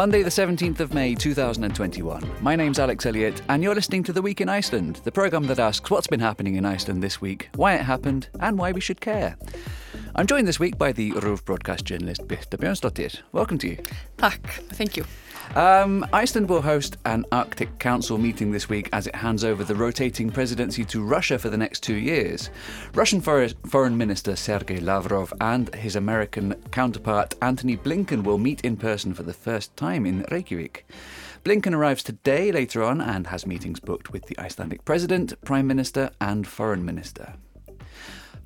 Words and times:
Monday, 0.00 0.22
the 0.22 0.30
17th 0.30 0.80
of 0.80 0.94
May 0.94 1.14
2021. 1.14 2.26
My 2.40 2.56
name's 2.56 2.78
Alex 2.78 3.04
Elliott, 3.04 3.42
and 3.50 3.62
you're 3.62 3.74
listening 3.74 4.02
to 4.04 4.14
The 4.14 4.22
Week 4.22 4.40
in 4.40 4.48
Iceland, 4.48 5.02
the 5.04 5.12
programme 5.12 5.46
that 5.48 5.58
asks 5.58 5.90
what's 5.90 6.06
been 6.06 6.20
happening 6.20 6.54
in 6.54 6.64
Iceland 6.64 7.02
this 7.02 7.20
week, 7.20 7.50
why 7.54 7.74
it 7.74 7.82
happened, 7.82 8.28
and 8.40 8.58
why 8.58 8.72
we 8.72 8.80
should 8.80 9.02
care. 9.02 9.36
I'm 10.14 10.26
joined 10.26 10.48
this 10.48 10.58
week 10.58 10.78
by 10.78 10.92
the 10.92 11.10
RÚV 11.10 11.44
broadcast 11.44 11.84
journalist 11.84 12.26
Birta 12.26 12.56
Björnsdóttir. 12.56 13.20
Welcome 13.32 13.58
to 13.58 13.68
you. 13.68 13.76
Tack, 14.16 14.40
thank 14.70 14.96
you. 14.96 15.04
Um, 15.56 16.06
Iceland 16.12 16.48
will 16.48 16.62
host 16.62 16.96
an 17.04 17.26
Arctic 17.32 17.80
Council 17.80 18.18
meeting 18.18 18.52
this 18.52 18.68
week 18.68 18.88
as 18.92 19.08
it 19.08 19.16
hands 19.16 19.42
over 19.42 19.64
the 19.64 19.74
rotating 19.74 20.30
presidency 20.30 20.84
to 20.84 21.02
Russia 21.02 21.40
for 21.40 21.50
the 21.50 21.56
next 21.56 21.82
two 21.82 21.96
years. 21.96 22.50
Russian 22.94 23.20
For- 23.20 23.48
Foreign 23.66 23.98
Minister 23.98 24.36
Sergei 24.36 24.78
Lavrov 24.78 25.32
and 25.40 25.74
his 25.74 25.96
American 25.96 26.54
counterpart 26.70 27.34
Antony 27.42 27.76
Blinken 27.76 28.22
will 28.22 28.38
meet 28.38 28.60
in 28.60 28.76
person 28.76 29.12
for 29.12 29.24
the 29.24 29.32
first 29.32 29.76
time 29.76 30.06
in 30.06 30.24
Reykjavik. 30.30 30.86
Blinken 31.44 31.74
arrives 31.74 32.04
today 32.04 32.52
later 32.52 32.84
on 32.84 33.00
and 33.00 33.26
has 33.26 33.44
meetings 33.44 33.80
booked 33.80 34.12
with 34.12 34.26
the 34.26 34.38
Icelandic 34.38 34.84
President, 34.84 35.34
Prime 35.44 35.66
Minister, 35.66 36.10
and 36.20 36.46
Foreign 36.46 36.84
Minister. 36.84 37.34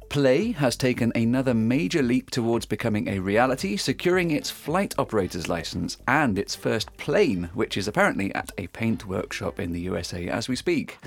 Play 0.09 0.53
has 0.53 0.77
taken 0.77 1.13
another 1.15 1.55
major 1.55 2.03
leap 2.03 2.31
towards 2.31 2.67
becoming 2.67 3.09
a 3.09 3.19
reality, 3.19 3.77
securing 3.77 4.31
its 4.31 4.51
flight 4.51 4.95
operator's 4.99 5.49
license 5.49 5.97
and 6.07 6.39
its 6.39 6.55
first 6.55 6.97
plane, 6.97 7.51
which 7.55 7.77
is 7.77 7.89
apparently 7.89 8.35
at 8.35 8.53
a 8.57 8.69
paint 8.69 9.07
workshop 9.07 9.59
in 9.59 9.73
the 9.73 9.81
USA 9.81 10.29
as 10.29 10.49
we 10.49 10.57
speak. 10.57 10.99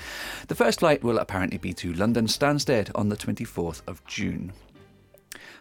The 0.47 0.55
first 0.55 0.79
flight 0.79 1.03
will 1.03 1.19
apparently 1.19 1.57
be 1.57 1.73
to 1.75 1.93
London 1.93 2.27
Stansted 2.27 2.91
on 2.95 3.09
the 3.09 3.17
24th 3.17 3.81
of 3.87 4.05
June. 4.05 4.51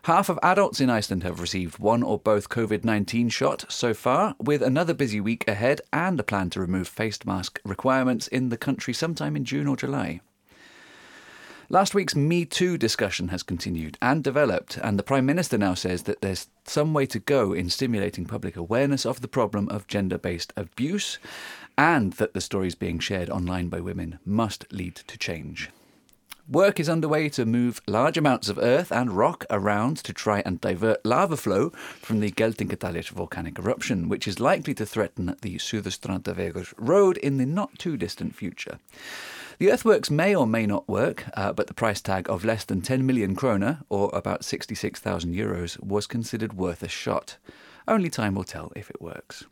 Half 0.02 0.28
of 0.28 0.38
adults 0.42 0.80
in 0.80 0.88
Iceland 0.88 1.22
have 1.24 1.40
received 1.40 1.78
one 1.78 2.02
or 2.02 2.18
both 2.18 2.48
COVID 2.48 2.84
19 2.84 3.28
shot 3.28 3.64
so 3.68 3.92
far, 3.92 4.36
with 4.38 4.62
another 4.62 4.94
busy 4.94 5.20
week 5.20 5.46
ahead 5.48 5.80
and 5.92 6.18
a 6.20 6.22
plan 6.22 6.50
to 6.50 6.60
remove 6.60 6.88
face 6.88 7.18
mask 7.24 7.60
requirements 7.64 8.28
in 8.28 8.48
the 8.48 8.56
country 8.56 8.94
sometime 8.94 9.36
in 9.36 9.44
June 9.44 9.66
or 9.66 9.76
July. 9.76 10.20
Last 11.68 11.96
week's 11.96 12.14
Me 12.14 12.44
Too 12.44 12.78
discussion 12.78 13.26
has 13.28 13.42
continued 13.42 13.98
and 14.00 14.22
developed, 14.22 14.76
and 14.76 14.96
the 14.96 15.02
Prime 15.02 15.26
Minister 15.26 15.58
now 15.58 15.74
says 15.74 16.04
that 16.04 16.20
there's 16.20 16.46
some 16.64 16.94
way 16.94 17.06
to 17.06 17.18
go 17.18 17.52
in 17.52 17.70
stimulating 17.70 18.24
public 18.24 18.54
awareness 18.56 19.04
of 19.04 19.20
the 19.20 19.26
problem 19.26 19.68
of 19.68 19.88
gender 19.88 20.16
based 20.16 20.52
abuse, 20.56 21.18
and 21.76 22.12
that 22.14 22.34
the 22.34 22.40
stories 22.40 22.76
being 22.76 23.00
shared 23.00 23.28
online 23.28 23.68
by 23.68 23.80
women 23.80 24.20
must 24.24 24.72
lead 24.72 24.94
to 24.94 25.18
change. 25.18 25.70
Work 26.48 26.78
is 26.78 26.88
underway 26.88 27.28
to 27.30 27.44
move 27.44 27.82
large 27.88 28.16
amounts 28.16 28.48
of 28.48 28.58
earth 28.58 28.92
and 28.92 29.10
rock 29.10 29.44
around 29.50 29.96
to 30.04 30.12
try 30.12 30.44
and 30.46 30.60
divert 30.60 31.04
lava 31.04 31.36
flow 31.36 31.70
from 32.00 32.20
the 32.20 32.30
Geldingadalur 32.30 33.10
volcanic 33.10 33.58
eruption, 33.58 34.08
which 34.08 34.28
is 34.28 34.38
likely 34.38 34.72
to 34.74 34.86
threaten 34.86 35.36
the 35.42 35.56
Suðurstrandarvegur 35.56 36.74
road 36.78 37.16
in 37.16 37.38
the 37.38 37.46
not 37.46 37.76
too 37.80 37.96
distant 37.96 38.36
future. 38.36 38.78
The 39.58 39.72
earthworks 39.72 40.10
may 40.10 40.34
or 40.34 40.46
may 40.46 40.66
not 40.66 40.86
work, 40.86 41.24
uh, 41.34 41.52
but 41.52 41.66
the 41.66 41.74
price 41.74 42.02
tag 42.02 42.28
of 42.28 42.44
less 42.44 42.64
than 42.64 42.82
10 42.82 43.06
million 43.06 43.34
kroner, 43.34 43.80
or 43.88 44.10
about 44.12 44.44
66,000 44.44 45.34
euros, 45.34 45.82
was 45.82 46.06
considered 46.06 46.52
worth 46.52 46.82
a 46.82 46.88
shot. 46.88 47.38
Only 47.88 48.10
time 48.10 48.34
will 48.34 48.44
tell 48.44 48.70
if 48.76 48.90
it 48.90 49.00
works. 49.00 49.44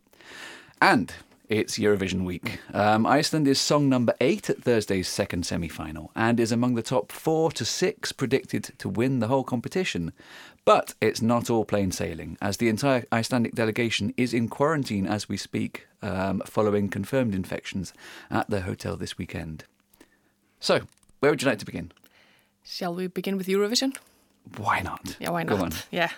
And 0.83 1.13
it's 1.49 1.79
Eurovision 1.79 2.25
week. 2.25 2.59
Um, 2.75 3.07
Iceland 3.07 3.49
is 3.49 3.61
song 3.61 3.89
number 3.89 4.15
eight 4.21 4.51
at 4.51 4.63
Thursday's 4.63 5.09
second 5.09 5.47
semi 5.47 5.69
final 5.69 6.11
and 6.15 6.41
is 6.41 6.53
among 6.53 6.75
the 6.75 6.83
top 6.83 7.13
four 7.13 7.51
to 7.53 7.65
six 7.65 8.13
predicted 8.13 8.73
to 8.79 8.89
win 8.89 9.21
the 9.21 9.29
whole 9.29 9.45
competition. 9.45 10.13
But 10.65 10.95
it's 11.01 11.23
not 11.23 11.49
all 11.49 11.65
plain 11.65 11.93
sailing, 11.93 12.39
as 12.43 12.57
the 12.57 12.69
entire 12.69 13.05
Icelandic 13.13 13.55
delegation 13.55 14.13
is 14.17 14.35
in 14.35 14.49
quarantine 14.49 15.07
as 15.07 15.29
we 15.29 15.37
speak, 15.37 15.87
um, 16.03 16.43
following 16.47 16.89
confirmed 16.89 17.35
infections 17.35 17.93
at 18.31 18.49
their 18.51 18.63
hotel 18.63 18.97
this 18.97 19.17
weekend. 19.17 19.65
So, 20.65 20.81
where 21.21 21.31
would 21.31 21.43
you 21.43 21.49
like 21.51 21.59
to 21.59 21.67
begin? 21.67 21.93
Shall 22.65 22.95
we 22.95 23.07
begin 23.09 23.37
with 23.37 23.49
Eurovision? 23.49 23.95
Why 24.57 24.81
not? 24.81 25.15
Yeah, 25.21 25.33
why 25.33 25.43
not? 25.43 25.59
Go 25.59 25.65
on. 25.65 25.73
Yeah. 25.91 26.09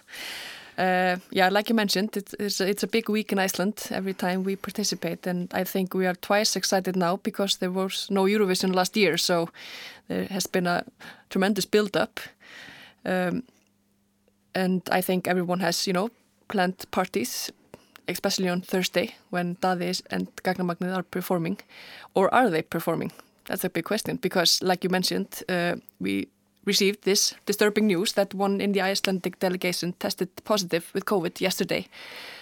Uh, 0.79 1.17
yeah, 1.33 1.49
like 1.49 1.69
you 1.69 1.75
mentioned, 1.75 2.17
it's, 2.17 2.33
it's, 2.39 2.61
a, 2.61 2.69
it's 2.69 2.85
a 2.85 2.87
big 2.87 3.09
week 3.09 3.33
in 3.33 3.41
Iceland 3.41 3.89
every 3.91 4.15
time 4.15 4.45
we 4.45 4.55
participate, 4.55 5.27
and 5.27 5.53
I 5.53 5.65
think 5.65 5.95
we 5.95 6.07
are 6.07 6.15
twice 6.15 6.55
excited 6.55 6.95
now 6.95 7.17
because 7.17 7.57
there 7.57 7.73
was 7.73 8.07
no 8.09 8.23
Eurovision 8.27 8.73
last 8.73 8.97
year, 8.97 9.17
so 9.17 9.49
there 10.07 10.27
has 10.27 10.47
been 10.47 10.69
a 10.69 10.85
tremendous 11.29 11.65
build-up, 11.65 12.21
um, 13.05 13.43
and 14.55 14.83
I 14.93 15.01
think 15.01 15.27
everyone 15.27 15.59
has, 15.59 15.89
you 15.89 15.93
know, 15.93 16.11
planned 16.47 16.85
parties, 16.93 17.51
especially 18.07 18.49
on 18.49 18.61
Thursday 18.61 19.17
when 19.31 19.57
Daði 19.57 20.03
and 20.11 20.29
Gagnamagnið 20.45 20.97
are 20.97 21.03
performing, 21.03 21.59
or 22.15 22.33
are 22.33 22.49
they 22.49 22.63
performing? 22.63 23.11
That's 23.47 23.65
a 23.65 23.71
big 23.71 23.85
question 23.85 24.17
because, 24.17 24.63
like 24.63 24.85
you 24.85 24.91
mentioned, 24.91 25.43
uh, 25.49 25.77
we 26.01 26.29
received 26.65 27.03
this 27.03 27.35
disturbing 27.47 27.87
news 27.87 28.13
that 28.13 28.35
one 28.35 28.61
in 28.61 28.73
the 28.73 28.83
Icelandic 28.83 29.39
delegation 29.39 29.95
tested 29.99 30.29
positive 30.45 30.91
with 30.95 31.05
COVID 31.05 31.41
yesterday. 31.41 31.87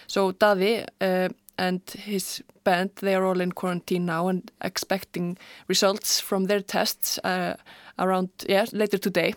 So 0.07 0.33
Daði 0.33 0.87
uh, 1.01 1.29
and 1.59 1.81
his 1.91 2.43
band, 2.65 2.91
they 2.97 3.15
are 3.15 3.25
all 3.25 3.41
in 3.41 3.53
quarantine 3.53 4.07
now 4.07 4.29
and 4.29 4.51
expecting 4.61 5.37
results 5.69 6.21
from 6.21 6.47
their 6.47 6.61
tests 6.61 7.19
uh, 7.25 7.55
around, 7.99 8.31
yeah, 8.49 8.65
later 8.73 8.99
today. 8.99 9.35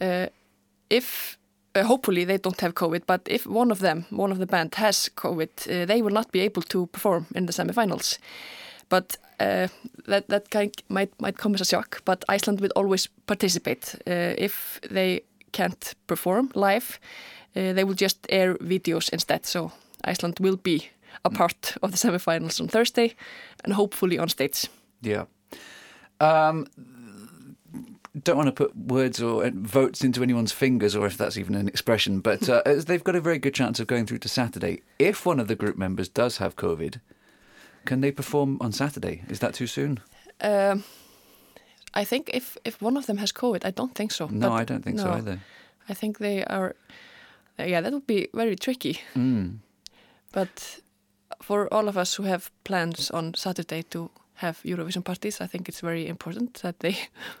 Uh, 0.00 0.26
if 0.88 1.38
uh, 1.74 1.82
hopefully 1.84 2.24
they 2.24 2.38
don't 2.38 2.60
have 2.60 2.74
COVID, 2.74 3.02
but 3.06 3.20
if 3.26 3.46
one 3.46 3.72
of 3.72 3.80
them, 3.80 4.06
one 4.10 4.32
of 4.32 4.38
the 4.38 4.46
band 4.46 4.74
has 4.74 5.10
COVID, 5.16 5.82
uh, 5.82 5.86
they 5.86 6.02
will 6.02 6.14
not 6.14 6.30
be 6.32 6.40
able 6.40 6.62
to 6.62 6.86
perform 6.86 7.26
in 7.34 7.46
the 7.46 7.52
semifinals. 7.52 8.18
But 8.92 9.16
uh, 9.40 9.68
that 10.08 10.28
that 10.28 10.50
kind 10.50 10.70
might 10.88 11.10
might 11.20 11.38
come 11.38 11.54
as 11.54 11.60
a 11.60 11.64
shock. 11.64 12.02
But 12.04 12.24
Iceland 12.36 12.60
will 12.60 12.72
always 12.76 13.08
participate 13.26 13.94
uh, 14.06 14.44
if 14.44 14.80
they 14.90 15.20
can't 15.52 15.94
perform 16.06 16.50
live. 16.54 16.98
Uh, 17.56 17.72
they 17.74 17.84
will 17.84 17.94
just 18.00 18.26
air 18.28 18.54
videos 18.60 19.08
instead. 19.12 19.46
So 19.46 19.70
Iceland 20.12 20.38
will 20.40 20.56
be 20.62 20.76
a 21.24 21.30
Mm. 21.30 21.36
part 21.36 21.76
of 21.82 21.90
the 21.90 21.96
semifinals 21.98 22.60
on 22.60 22.68
Thursday, 22.68 23.14
and 23.64 23.74
hopefully 23.74 24.18
on 24.18 24.28
stage. 24.28 24.68
Yeah. 25.02 25.24
Um, 26.20 26.66
don't 28.24 28.36
want 28.36 28.48
to 28.56 28.64
put 28.64 28.76
words 28.76 29.22
or 29.22 29.44
uh, 29.46 29.50
votes 29.54 30.04
into 30.04 30.22
anyone's 30.22 30.52
fingers, 30.52 30.94
or 30.96 31.06
if 31.06 31.16
that's 31.16 31.36
even 31.38 31.54
an 31.54 31.68
expression, 31.68 32.20
but 32.20 32.48
uh, 32.48 32.62
as 32.66 32.84
they've 32.84 33.04
got 33.04 33.16
a 33.16 33.20
very 33.20 33.38
good 33.38 33.54
chance 33.54 33.80
of 33.80 33.86
going 33.86 34.06
through 34.06 34.18
to 34.20 34.28
Saturday. 34.28 34.80
If 34.98 35.26
one 35.26 35.40
of 35.40 35.46
the 35.48 35.54
group 35.56 35.76
members 35.78 36.08
does 36.08 36.38
have 36.38 36.54
COVID, 36.56 37.00
can 37.84 38.00
they 38.00 38.12
perform 38.12 38.58
on 38.60 38.72
Saturday? 38.72 39.22
Is 39.28 39.38
that 39.38 39.54
too 39.54 39.66
soon? 39.66 40.00
Um, 40.40 40.84
I 41.94 42.04
think 42.04 42.30
if 42.34 42.56
if 42.64 42.82
one 42.82 42.98
of 42.98 43.06
them 43.06 43.18
has 43.18 43.32
COVID, 43.32 43.64
I 43.64 43.70
don't 43.72 43.94
think 43.94 44.12
so. 44.12 44.26
No, 44.26 44.48
But 44.48 44.60
I 44.60 44.64
don't 44.64 44.84
think 44.84 45.00
so 45.00 45.10
either. 45.10 45.38
I 45.88 45.94
think 45.94 46.18
they 46.18 46.44
are. 46.44 46.74
uh, 47.58 47.64
yeah, 47.64 47.82
that 47.82 47.92
would 47.92 48.06
be 48.06 48.28
very 48.34 48.56
tricky. 48.56 49.00
Mm. 49.14 49.58
But 50.32 50.80
for 51.42 51.68
all 51.74 51.88
of 51.88 51.96
us 51.96 52.14
who 52.18 52.24
have 52.26 52.50
plans 52.64 53.10
on 53.10 53.34
Saturday 53.34 53.82
to 53.82 54.10
have 54.34 54.60
Eurovision 54.64 55.02
parties, 55.04 55.40
I 55.40 55.46
think 55.46 55.68
it's 55.68 55.80
very 55.82 56.06
important 56.06 56.54
that 56.62 56.78
they 56.80 56.96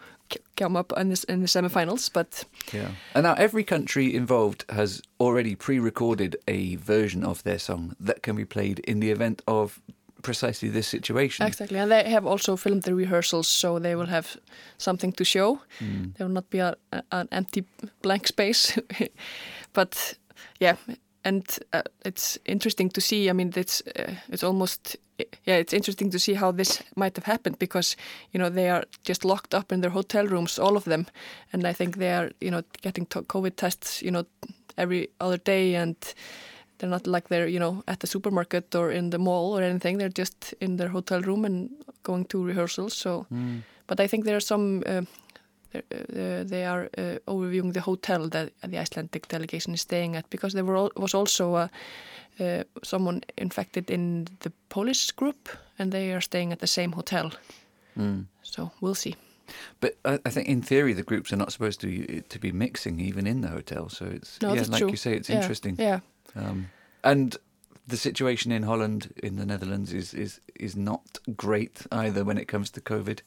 come 0.56 0.76
up 0.78 0.92
in, 0.96 1.08
this, 1.08 1.24
in 1.24 1.40
the 1.40 1.46
semifinals. 1.48 2.10
But 2.12 2.44
Yeah. 2.72 2.90
And 3.14 3.22
now 3.24 3.34
every 3.34 3.64
country 3.64 4.14
involved 4.14 4.64
has 4.68 5.02
already 5.18 5.54
pre-recorded 5.56 6.36
a 6.48 6.76
version 6.76 7.24
of 7.24 7.42
their 7.42 7.58
song 7.58 7.94
that 8.06 8.22
can 8.22 8.36
be 8.36 8.44
played 8.44 8.78
in 8.80 9.00
the 9.00 9.10
event 9.10 9.42
of 9.46 9.80
precisely 10.22 10.70
this 10.70 10.88
situation. 10.88 11.46
exactly, 11.46 11.78
and 11.78 11.90
they 11.90 12.10
have 12.10 12.26
also 12.26 12.56
filmed 12.56 12.82
the 12.82 12.94
rehearsals, 12.94 13.48
so 13.48 13.78
they 13.78 13.94
will 13.94 14.06
have 14.06 14.36
something 14.78 15.12
to 15.12 15.24
show. 15.24 15.60
Mm. 15.80 16.16
There 16.16 16.26
will 16.26 16.34
not 16.34 16.50
be 16.50 16.58
a, 16.58 16.74
a, 16.92 17.02
an 17.10 17.28
empty 17.30 17.64
blank 18.02 18.26
space. 18.26 18.78
but 19.72 20.14
yeah, 20.60 20.76
and 21.24 21.58
uh, 21.72 21.82
it's 22.04 22.38
interesting 22.44 22.90
to 22.90 23.00
see. 23.00 23.30
I 23.30 23.32
mean, 23.32 23.52
it's 23.56 23.82
uh, 23.98 24.14
it's 24.28 24.42
almost 24.42 24.96
yeah, 25.44 25.56
it's 25.56 25.72
interesting 25.72 26.10
to 26.10 26.18
see 26.18 26.34
how 26.34 26.52
this 26.52 26.82
might 26.96 27.16
have 27.16 27.24
happened 27.24 27.58
because 27.58 27.96
you 28.32 28.40
know 28.40 28.50
they 28.50 28.70
are 28.70 28.84
just 29.04 29.24
locked 29.24 29.54
up 29.54 29.72
in 29.72 29.80
their 29.80 29.90
hotel 29.90 30.26
rooms, 30.26 30.58
all 30.58 30.76
of 30.76 30.84
them, 30.84 31.06
and 31.52 31.66
I 31.66 31.72
think 31.72 31.96
they 31.96 32.12
are 32.12 32.30
you 32.40 32.50
know 32.50 32.62
getting 32.82 33.06
to- 33.06 33.22
COVID 33.22 33.56
tests 33.56 34.02
you 34.02 34.10
know 34.10 34.24
every 34.76 35.08
other 35.20 35.38
day 35.38 35.74
and. 35.74 35.96
They're 36.82 36.90
not 36.90 37.06
like 37.06 37.28
they're, 37.28 37.46
you 37.46 37.60
know, 37.60 37.82
at 37.86 38.00
the 38.00 38.06
supermarket 38.08 38.74
or 38.74 38.90
in 38.90 39.10
the 39.10 39.18
mall 39.18 39.56
or 39.56 39.62
anything. 39.62 39.98
They're 39.98 40.18
just 40.18 40.54
in 40.60 40.76
their 40.78 40.88
hotel 40.88 41.20
room 41.20 41.44
and 41.44 41.70
going 42.02 42.24
to 42.26 42.44
rehearsals. 42.46 42.94
So, 42.94 43.26
Mm. 43.30 43.62
but 43.86 44.00
I 44.00 44.08
think 44.08 44.24
there 44.24 44.34
are 44.36 44.40
some 44.40 44.82
uh, 44.86 45.02
uh, 45.74 46.44
they 46.48 46.64
are 46.66 46.88
uh, 46.98 47.18
overviewing 47.26 47.72
the 47.72 47.80
hotel 47.80 48.28
that 48.28 48.50
the 48.70 48.78
Icelandic 48.82 49.28
delegation 49.28 49.74
is 49.74 49.80
staying 49.80 50.16
at 50.16 50.28
because 50.30 50.54
there 50.54 50.64
was 50.96 51.14
also 51.14 51.54
uh, 51.54 51.68
uh, 52.40 52.64
someone 52.82 53.20
infected 53.38 53.90
in 53.90 54.26
the 54.40 54.50
Polish 54.68 55.12
group 55.12 55.48
and 55.78 55.92
they 55.92 56.12
are 56.12 56.20
staying 56.20 56.52
at 56.52 56.58
the 56.58 56.66
same 56.66 56.92
hotel. 56.92 57.30
Mm. 57.96 58.26
So 58.42 58.70
we'll 58.80 58.94
see. 58.96 59.14
But 59.80 59.92
I, 60.04 60.18
I 60.28 60.30
think 60.30 60.48
in 60.48 60.62
theory 60.62 60.94
the 60.94 61.02
groups 61.04 61.32
are 61.32 61.38
not 61.38 61.52
supposed 61.52 61.80
to 61.80 61.88
to 62.28 62.38
be 62.38 62.52
mixing 62.52 63.00
even 63.00 63.26
in 63.26 63.40
the 63.42 63.48
hotel. 63.48 63.88
So 63.88 64.04
it's 64.06 64.38
No, 64.42 64.54
yeah, 64.54 64.66
like 64.68 64.78
true. 64.82 64.90
you 64.90 64.96
say, 64.96 65.16
it's 65.16 65.28
Yeah, 65.28 65.40
interesting. 65.40 65.76
Yeah. 65.80 66.00
Um, 66.34 66.70
and 67.02 67.36
the 67.86 67.96
situation 67.96 68.52
in 68.52 68.62
Holland, 68.62 69.12
in 69.22 69.36
the 69.36 69.46
Netherlands, 69.46 69.92
is 69.92 70.14
is 70.14 70.40
is 70.54 70.76
not 70.76 71.18
great 71.36 71.86
either 71.90 72.24
when 72.24 72.38
it 72.38 72.48
comes 72.48 72.70
to 72.70 72.80
COVID 72.80 73.22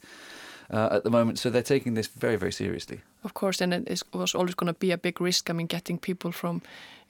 uh, 0.69 0.90
at 0.92 1.04
the 1.04 1.10
moment. 1.10 1.40
So 1.40 1.50
they're 1.50 1.62
taking 1.62 1.96
this 1.96 2.07
very 2.07 2.38
very 2.38 2.52
seriously. 2.52 3.02
Of 3.24 3.34
course, 3.34 3.63
and 3.63 3.74
it 3.74 4.04
was 4.13 4.36
always 4.36 4.56
going 4.56 4.74
to 4.74 4.80
be 4.80 4.92
a 4.92 4.98
big 4.98 5.22
risk. 5.22 5.50
I 5.50 5.54
mean, 5.54 5.68
getting 5.68 6.00
people 6.00 6.31
from, 6.31 6.62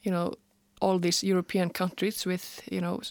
you 0.01 0.11
know, 0.11 0.33
all 0.81 0.99
these 0.99 1.23
European 1.23 1.69
countries 1.69 2.25
with, 2.25 2.61
you 2.71 2.81
know, 2.81 3.01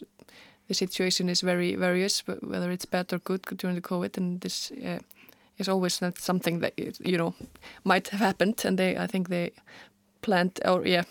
the 0.69 0.75
situation 0.75 1.29
is 1.29 1.43
very 1.43 1.77
various, 1.77 2.23
whether 2.27 2.71
it's 2.71 2.87
bad 2.87 3.13
or 3.13 3.19
good 3.19 3.43
during 3.59 3.77
the 3.77 3.83
COVID, 3.83 4.17
and 4.17 4.41
this 4.41 4.71
uh, 4.71 4.99
is 5.59 5.69
always 5.69 6.01
not 6.01 6.19
something 6.19 6.61
that 6.61 6.73
you 6.79 7.19
know 7.19 7.35
might 7.85 8.09
have 8.09 8.21
happened. 8.21 8.65
And 8.65 8.79
they, 8.79 8.97
I 8.97 9.07
think, 9.07 9.29
they 9.29 9.53
planned, 10.23 10.61
or 10.65 10.87
yeah, 10.87 11.05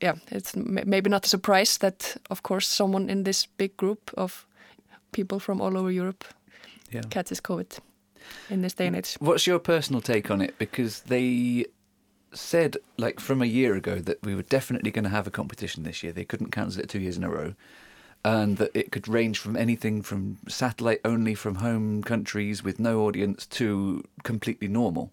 yeah, 0.00 0.14
it's 0.30 0.54
maybe 0.56 1.10
not 1.10 1.26
a 1.26 1.28
surprise 1.28 1.78
that, 1.78 2.16
of 2.30 2.42
course, 2.42 2.66
someone 2.66 3.10
in 3.10 3.24
this 3.24 3.46
big 3.46 3.76
group 3.76 4.10
of 4.16 4.46
people 5.12 5.40
from 5.40 5.60
all 5.60 5.76
over 5.76 5.90
Europe 5.90 6.24
yeah. 6.90 7.02
catches 7.10 7.40
COVID 7.40 7.78
in 8.50 8.62
this 8.62 8.74
day 8.74 8.86
and 8.86 8.96
age. 8.96 9.16
What's 9.20 9.46
your 9.46 9.58
personal 9.58 10.00
take 10.00 10.30
on 10.30 10.40
it? 10.40 10.58
Because 10.58 11.00
they 11.00 11.66
said, 12.32 12.76
like 12.96 13.20
from 13.20 13.42
a 13.42 13.46
year 13.46 13.74
ago, 13.74 13.96
that 13.96 14.22
we 14.22 14.34
were 14.34 14.42
definitely 14.42 14.90
going 14.90 15.04
to 15.04 15.10
have 15.10 15.26
a 15.26 15.30
competition 15.30 15.82
this 15.82 16.02
year. 16.02 16.12
They 16.12 16.24
couldn't 16.24 16.50
cancel 16.50 16.82
it 16.82 16.88
two 16.88 17.00
years 17.00 17.16
in 17.16 17.24
a 17.24 17.30
row. 17.30 17.54
And 18.24 18.58
that 18.58 18.72
it 18.74 18.90
could 18.90 19.06
range 19.06 19.38
from 19.38 19.56
anything 19.56 20.02
from 20.02 20.38
satellite 20.48 21.00
only 21.04 21.34
from 21.34 21.56
home 21.56 22.02
countries 22.02 22.64
with 22.64 22.80
no 22.80 23.02
audience 23.06 23.46
to 23.46 24.02
completely 24.24 24.68
normal. 24.68 25.12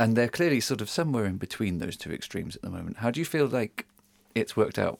And 0.00 0.16
they're 0.16 0.28
clearly 0.28 0.60
sort 0.60 0.80
of 0.80 0.90
somewhere 0.90 1.26
in 1.26 1.36
between 1.36 1.78
those 1.78 1.96
two 1.96 2.10
extremes 2.12 2.56
at 2.56 2.62
the 2.62 2.70
moment. 2.70 2.98
How 2.98 3.12
do 3.12 3.20
you 3.20 3.24
feel 3.24 3.46
like 3.46 3.86
it's 4.34 4.56
worked 4.56 4.78
out? 4.78 4.98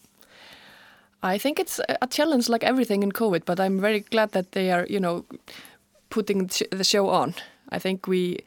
I 1.22 1.38
think 1.38 1.58
it's 1.58 1.80
a 2.02 2.06
challenge 2.06 2.50
like 2.50 2.64
everything 2.64 3.02
in 3.02 3.12
COVID, 3.12 3.44
but 3.46 3.58
I'm 3.58 3.80
very 3.80 4.00
glad 4.00 4.32
that 4.32 4.52
they 4.52 4.70
are, 4.70 4.86
you 4.90 5.00
know, 5.00 5.24
putting 6.10 6.50
the 6.70 6.84
show 6.84 7.08
on. 7.08 7.34
I 7.70 7.78
think 7.78 8.06
we 8.06 8.38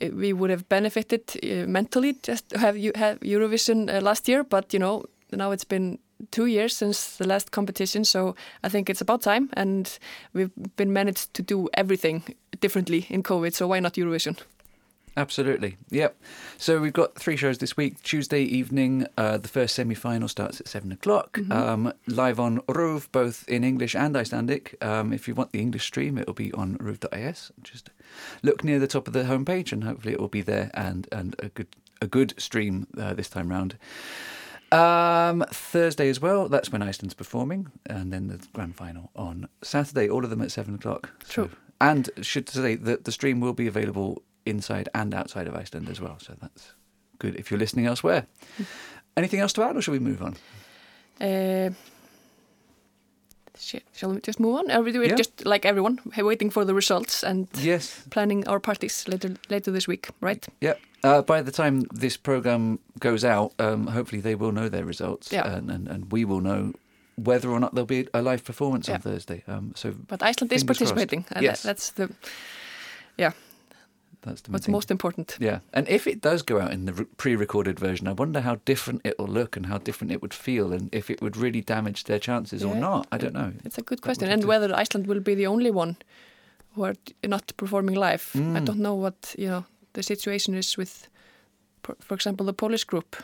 we 0.00 0.32
would 0.32 0.50
have 0.50 0.68
benefited 0.68 1.22
uh, 1.42 1.66
mentally 1.66 2.14
just 2.22 2.48
to 2.50 2.58
have 2.58 2.78
you 2.78 2.92
have 2.94 3.18
Eurovision 3.20 3.88
uh, 3.88 4.00
last 4.00 4.28
year, 4.28 4.44
but 4.44 4.72
you 4.72 4.78
know 4.78 5.04
now 5.32 5.50
it's 5.50 5.64
been 5.68 5.98
two 6.30 6.46
years 6.46 6.76
since 6.76 7.16
the 7.16 7.26
last 7.26 7.50
competition, 7.50 8.04
so 8.04 8.34
I 8.62 8.68
think 8.68 8.88
it's 8.90 9.00
about 9.00 9.22
time, 9.22 9.48
and 9.52 9.98
we've 10.32 10.50
been 10.76 10.92
managed 10.92 11.34
to 11.34 11.42
do 11.42 11.68
everything 11.74 12.22
differently 12.60 13.06
in 13.08 13.22
COVID. 13.22 13.54
So 13.54 13.66
why 13.66 13.80
not 13.80 13.94
Eurovision? 13.94 14.36
Absolutely. 15.18 15.76
Yep. 15.90 16.16
So 16.58 16.80
we've 16.80 16.92
got 16.92 17.16
three 17.16 17.36
shows 17.36 17.58
this 17.58 17.76
week. 17.76 18.00
Tuesday 18.04 18.42
evening, 18.42 19.08
uh, 19.16 19.38
the 19.38 19.48
first 19.48 19.74
semi 19.74 19.96
final 19.96 20.28
starts 20.28 20.60
at 20.60 20.68
seven 20.68 20.92
o'clock. 20.92 21.38
Mm-hmm. 21.38 21.50
Um, 21.50 21.92
live 22.06 22.38
on 22.38 22.60
RÚV, 22.60 23.10
both 23.10 23.46
in 23.48 23.64
English 23.64 23.96
and 23.96 24.16
Icelandic. 24.16 24.76
Um, 24.80 25.12
if 25.12 25.26
you 25.26 25.34
want 25.34 25.50
the 25.50 25.58
English 25.58 25.84
stream, 25.84 26.18
it'll 26.18 26.34
be 26.34 26.52
on 26.52 26.78
RÚV.is. 26.78 27.50
Just 27.64 27.90
look 28.44 28.62
near 28.62 28.78
the 28.78 28.86
top 28.86 29.08
of 29.08 29.12
the 29.12 29.24
homepage 29.24 29.72
and 29.72 29.82
hopefully 29.82 30.14
it 30.14 30.20
will 30.20 30.28
be 30.28 30.42
there 30.42 30.70
and, 30.72 31.08
and 31.10 31.34
a 31.40 31.48
good 31.48 31.66
a 32.00 32.06
good 32.06 32.32
stream 32.40 32.86
uh, 32.96 33.12
this 33.12 33.28
time 33.28 33.48
round. 33.48 33.76
Um, 34.70 35.44
Thursday 35.50 36.08
as 36.08 36.20
well, 36.20 36.48
that's 36.48 36.70
when 36.70 36.80
Iceland's 36.80 37.14
performing. 37.14 37.72
And 37.86 38.12
then 38.12 38.28
the 38.28 38.38
grand 38.52 38.76
final 38.76 39.10
on 39.16 39.48
Saturday, 39.62 40.08
all 40.08 40.22
of 40.22 40.30
them 40.30 40.42
at 40.42 40.52
seven 40.52 40.76
o'clock. 40.76 41.10
True. 41.28 41.50
So, 41.52 41.58
and 41.80 42.10
should 42.22 42.48
say 42.48 42.76
that 42.76 43.04
the 43.04 43.12
stream 43.12 43.40
will 43.40 43.52
be 43.52 43.66
available 43.66 44.22
inside 44.48 44.88
and 44.94 45.14
outside 45.14 45.46
of 45.46 45.54
Iceland 45.54 45.88
as 45.88 46.00
well. 46.00 46.18
So 46.20 46.34
that's 46.40 46.72
good 47.18 47.36
if 47.36 47.50
you're 47.50 47.60
listening 47.60 47.86
elsewhere. 47.86 48.26
Anything 49.16 49.40
else 49.40 49.52
to 49.54 49.62
add, 49.62 49.76
or 49.76 49.82
shall 49.82 49.92
we 49.92 49.98
move 49.98 50.22
on? 50.22 50.36
Uh, 51.20 51.70
shall 53.92 54.10
we 54.10 54.20
just 54.20 54.40
move 54.40 54.56
on? 54.56 54.70
Are 54.70 54.82
we 54.82 54.92
yeah. 54.92 55.16
just 55.16 55.44
like 55.44 55.66
everyone, 55.66 55.98
waiting 56.16 56.50
for 56.50 56.64
the 56.64 56.74
results 56.74 57.24
and 57.24 57.48
yes. 57.58 58.04
planning 58.10 58.46
our 58.46 58.60
parties 58.60 59.06
later 59.08 59.34
later 59.50 59.72
this 59.72 59.88
week, 59.88 60.08
right? 60.20 60.46
Yeah. 60.60 60.74
Uh, 61.04 61.22
by 61.22 61.42
the 61.42 61.52
time 61.52 61.82
this 61.92 62.16
program 62.16 62.78
goes 62.98 63.24
out, 63.24 63.52
um, 63.58 63.86
hopefully 63.86 64.20
they 64.20 64.34
will 64.34 64.52
know 64.52 64.68
their 64.68 64.84
results, 64.84 65.32
yeah. 65.32 65.46
and, 65.46 65.70
and, 65.70 65.88
and 65.88 66.12
we 66.12 66.24
will 66.24 66.40
know 66.40 66.72
whether 67.16 67.50
or 67.50 67.60
not 67.60 67.74
there'll 67.74 67.86
be 67.86 68.08
a 68.14 68.22
live 68.22 68.44
performance 68.44 68.88
yeah. 68.88 68.94
on 68.94 69.00
Thursday. 69.00 69.42
Um, 69.48 69.72
so, 69.74 69.94
but 70.06 70.22
Iceland 70.22 70.52
is 70.52 70.64
participating, 70.64 71.22
crossed. 71.22 71.36
and 71.36 71.42
yes. 71.42 71.62
that, 71.62 71.68
that's 71.68 71.90
the 71.90 72.14
yeah 73.16 73.32
that's 74.22 74.42
the 74.42 74.50
what's 74.50 74.66
thing. 74.66 74.72
most 74.72 74.90
important. 74.90 75.36
Yeah, 75.40 75.60
and 75.72 75.88
if 75.88 76.06
it 76.06 76.20
does 76.20 76.42
go 76.42 76.60
out 76.60 76.72
in 76.72 76.86
the 76.86 77.06
pre-recorded 77.16 77.78
version, 77.78 78.08
I 78.08 78.12
wonder 78.12 78.40
how 78.40 78.56
different 78.64 79.02
it 79.04 79.18
will 79.18 79.28
look 79.28 79.56
and 79.56 79.66
how 79.66 79.78
different 79.78 80.12
it 80.12 80.22
would 80.22 80.34
feel, 80.34 80.72
and 80.72 80.88
if 80.92 81.10
it 81.10 81.20
would 81.20 81.36
really 81.36 81.60
damage 81.60 82.04
their 82.04 82.18
chances 82.18 82.62
yeah. 82.62 82.68
or 82.68 82.74
not. 82.76 83.06
I 83.12 83.18
don't 83.18 83.34
know. 83.34 83.52
It's 83.64 83.78
a 83.78 83.82
good 83.82 84.02
question, 84.02 84.28
and 84.28 84.44
whether 84.44 84.74
Iceland 84.74 85.06
will 85.06 85.20
be 85.20 85.34
the 85.34 85.46
only 85.46 85.70
one 85.70 85.96
who 86.74 86.84
are 86.84 86.94
not 87.26 87.52
performing 87.56 87.94
live. 87.94 88.30
Mm. 88.34 88.56
I 88.56 88.60
don't 88.60 88.80
know 88.80 88.94
what 88.94 89.34
you 89.38 89.48
know 89.48 89.64
the 89.92 90.02
situation 90.02 90.54
is 90.54 90.76
with, 90.76 91.08
for 92.00 92.14
example, 92.14 92.46
the 92.46 92.52
Polish 92.52 92.84
group. 92.84 93.16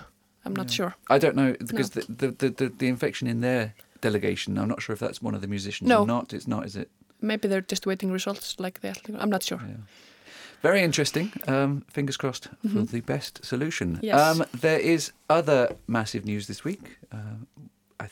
I'm 0.45 0.55
not 0.55 0.67
yeah. 0.67 0.77
sure. 0.77 0.95
I 1.09 1.19
don't 1.19 1.37
know 1.37 1.55
because 1.59 1.95
no. 1.97 2.03
the, 2.09 2.29
the, 2.31 2.51
the 2.51 2.69
the 2.69 2.89
infection 2.89 3.29
in 3.29 3.41
their 3.41 3.75
delegation. 4.01 4.59
I'm 4.59 4.69
not 4.69 4.83
sure 4.83 4.93
if 4.93 5.01
that's 5.01 5.23
one 5.23 5.35
of 5.35 5.41
the 5.41 5.49
musicians 5.49 5.89
no. 5.89 6.03
or 6.03 6.07
not. 6.07 6.33
It's 6.33 6.47
not, 6.47 6.67
is 6.67 6.77
it? 6.77 6.91
Maybe 7.21 7.49
they're 7.49 7.63
just 7.63 7.87
waiting 7.87 8.13
results 8.13 8.57
like 8.59 8.81
that. 8.81 8.99
I'm 9.19 9.31
not 9.31 9.43
sure. 9.43 9.61
Yeah. 9.67 9.77
Very 10.65 10.81
interesting. 10.81 11.31
Um, 11.47 11.85
fingers 11.91 12.17
crossed 12.17 12.49
mm-hmm. 12.49 12.69
for 12.69 12.91
the 12.91 13.01
best 13.01 13.45
solution. 13.45 13.99
Yes. 14.03 14.19
Um, 14.19 14.47
there 14.61 14.79
is 14.79 15.13
other 15.29 15.77
massive 15.87 16.25
news 16.25 16.47
this 16.47 16.65
week. 16.65 16.97
Uh, 17.13 18.07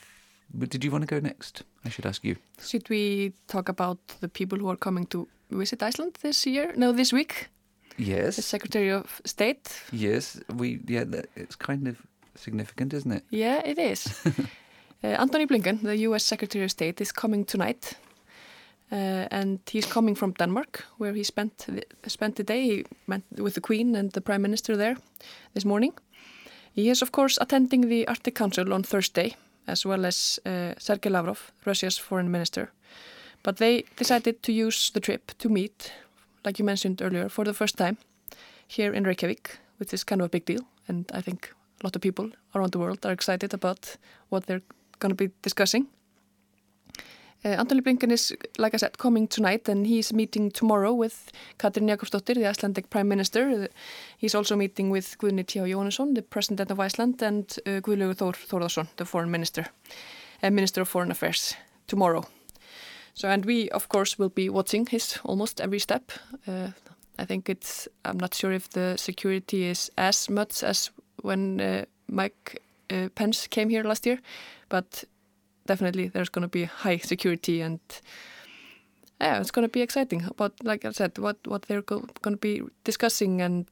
th- 0.59 0.69
did 0.69 0.83
you 0.83 0.91
want 0.91 1.01
to 1.01 1.07
go 1.07 1.19
next? 1.19 1.63
I 1.83 1.89
should 1.89 2.05
ask 2.05 2.23
you. 2.23 2.35
Should 2.61 2.87
we 2.89 3.33
talk 3.47 3.69
about 3.69 3.97
the 4.19 4.27
people 4.27 4.59
who 4.59 4.69
are 4.69 4.77
coming 4.77 5.07
to 5.07 5.27
visit 5.49 5.81
Iceland 5.81 6.19
this 6.21 6.45
year? 6.45 6.73
No, 6.75 6.91
this 6.91 7.11
week. 7.11 7.49
Yes. 7.97 8.35
The 8.35 8.43
Secretary 8.43 8.91
of 8.91 9.19
State. 9.25 9.81
Yes, 9.91 10.39
we. 10.55 10.79
Yeah, 10.87 11.05
it's 11.35 11.55
kind 11.55 11.87
of 11.87 11.97
significant, 12.35 12.93
isn't 12.93 13.11
it? 13.11 13.23
Yeah, 13.31 13.61
it 13.65 13.79
is. 13.79 14.21
uh, 15.03 15.07
Antony 15.07 15.47
Blinken, 15.47 15.81
the 15.81 15.97
U.S. 16.09 16.23
Secretary 16.23 16.65
of 16.65 16.69
State, 16.69 17.01
is 17.01 17.11
coming 17.11 17.45
tonight 17.45 17.95
uh, 18.93 19.27
and 19.31 19.59
he's 19.71 19.87
coming 19.87 20.15
from 20.15 20.33
Denmark, 20.33 20.85
where 20.99 21.13
he 21.13 21.23
spent 21.23 21.57
the, 21.57 21.83
spent 22.09 22.35
the 22.35 22.43
day 22.43 22.83
with 23.37 23.55
the 23.55 23.61
Queen 23.61 23.95
and 23.95 24.11
the 24.11 24.21
Prime 24.21 24.41
Minister 24.41 24.77
there 24.77 24.97
this 25.53 25.65
morning. 25.65 25.93
He 26.75 26.89
is, 26.89 27.01
of 27.01 27.11
course, 27.11 27.39
attending 27.41 27.89
the 27.89 28.07
Arctic 28.07 28.35
Council 28.35 28.73
on 28.73 28.83
Thursday, 28.83 29.35
as 29.67 29.85
well 29.85 30.05
as 30.05 30.39
uh, 30.45 30.73
Sergei 30.77 31.09
Lavrov, 31.09 31.51
Russia's 31.65 31.97
foreign 31.97 32.29
minister. 32.31 32.71
But 33.43 33.57
they 33.57 33.85
decided 33.97 34.43
to 34.43 34.51
use 34.51 34.91
the 34.93 34.99
trip 34.99 35.31
to 35.39 35.49
meet, 35.49 35.91
like 36.45 36.59
you 36.59 36.65
mentioned 36.65 37.01
earlier, 37.01 37.29
for 37.29 37.45
the 37.45 37.53
first 37.53 37.77
time 37.77 37.97
here 38.67 38.93
in 38.93 39.03
Reykjavik, 39.03 39.57
which 39.77 39.93
is 39.93 40.03
kind 40.03 40.21
of 40.21 40.25
a 40.25 40.29
big 40.29 40.45
deal. 40.45 40.61
And 40.87 41.11
I 41.13 41.21
think 41.21 41.51
a 41.81 41.85
lot 41.85 41.95
of 41.95 42.01
people 42.01 42.29
around 42.53 42.71
the 42.71 42.79
world 42.79 43.05
are 43.05 43.11
excited 43.13 43.53
about 43.53 43.97
what 44.29 44.45
they're 44.45 44.61
going 44.99 45.15
to 45.17 45.27
be 45.27 45.33
discussing. 45.41 45.87
Uh, 47.45 47.49
Antony 47.49 47.81
Blinken 47.81 48.11
is, 48.11 48.33
like 48.57 48.73
I 48.73 48.77
said, 48.77 48.97
coming 48.97 49.27
tonight 49.27 49.67
and 49.67 49.85
he's 49.85 50.13
meeting 50.13 50.49
tomorrow 50.49 50.93
with 50.93 51.29
Katrin 51.57 51.87
Jakobsdóttir, 51.87 52.35
the 52.35 52.47
Icelandic 52.47 52.89
Prime 52.89 53.09
Minister. 53.09 53.67
He's 54.17 54.33
also 54.33 54.55
meeting 54.55 54.89
with 54.89 55.17
Guðni 55.17 55.45
T. 55.45 55.59
Jóhannesson, 55.59 56.15
the 56.15 56.21
President 56.21 56.71
of 56.71 56.79
Iceland, 56.79 57.21
and 57.21 57.53
uh, 57.65 57.81
Guðlaugur 57.81 58.15
Þór 58.15 58.35
Þórðarsson, 58.47 58.87
the 58.95 59.05
Foreign 59.05 59.29
Minister, 59.29 59.65
uh, 60.41 60.49
Minister 60.51 60.81
of 60.81 60.87
Foreign 60.87 61.11
Affairs, 61.11 61.55
tomorrow. 61.87 62.23
So, 63.13 63.27
and 63.27 63.45
we, 63.45 63.69
of 63.71 63.89
course, 63.89 64.17
will 64.17 64.29
be 64.29 64.49
watching 64.49 64.85
his 64.85 65.19
almost 65.25 65.59
every 65.59 65.79
step. 65.79 66.11
I 66.47 67.25
think 67.25 67.49
it's, 67.49 67.87
I'm 68.05 68.17
not 68.17 68.33
sure 68.33 68.51
if 68.51 68.69
the 68.69 68.95
security 68.97 69.65
is 69.65 69.91
as 69.97 70.29
much 70.29 70.63
as 70.63 70.89
when 71.21 71.85
Mike 72.07 72.61
Pence 73.13 73.45
came 73.47 73.69
here 73.69 73.83
last 73.83 74.07
year, 74.07 74.19
but 74.69 75.03
definitely 75.65 76.07
there's 76.07 76.29
going 76.29 76.49
to 76.49 76.59
be 76.59 76.65
high 76.65 76.97
security 76.97 77.61
and 77.61 77.79
yeah, 79.21 79.39
it's 79.39 79.51
going 79.51 79.67
to 79.67 79.71
be 79.71 79.81
exciting. 79.81 80.27
But 80.35 80.51
like 80.63 80.85
I 80.85 80.91
said, 80.91 81.17
what 81.17 81.37
what 81.47 81.63
they're 81.63 81.81
go 81.81 81.99
going 82.21 82.37
to 82.37 82.41
be 82.41 82.61
discussing 82.83 83.41
and 83.41 83.65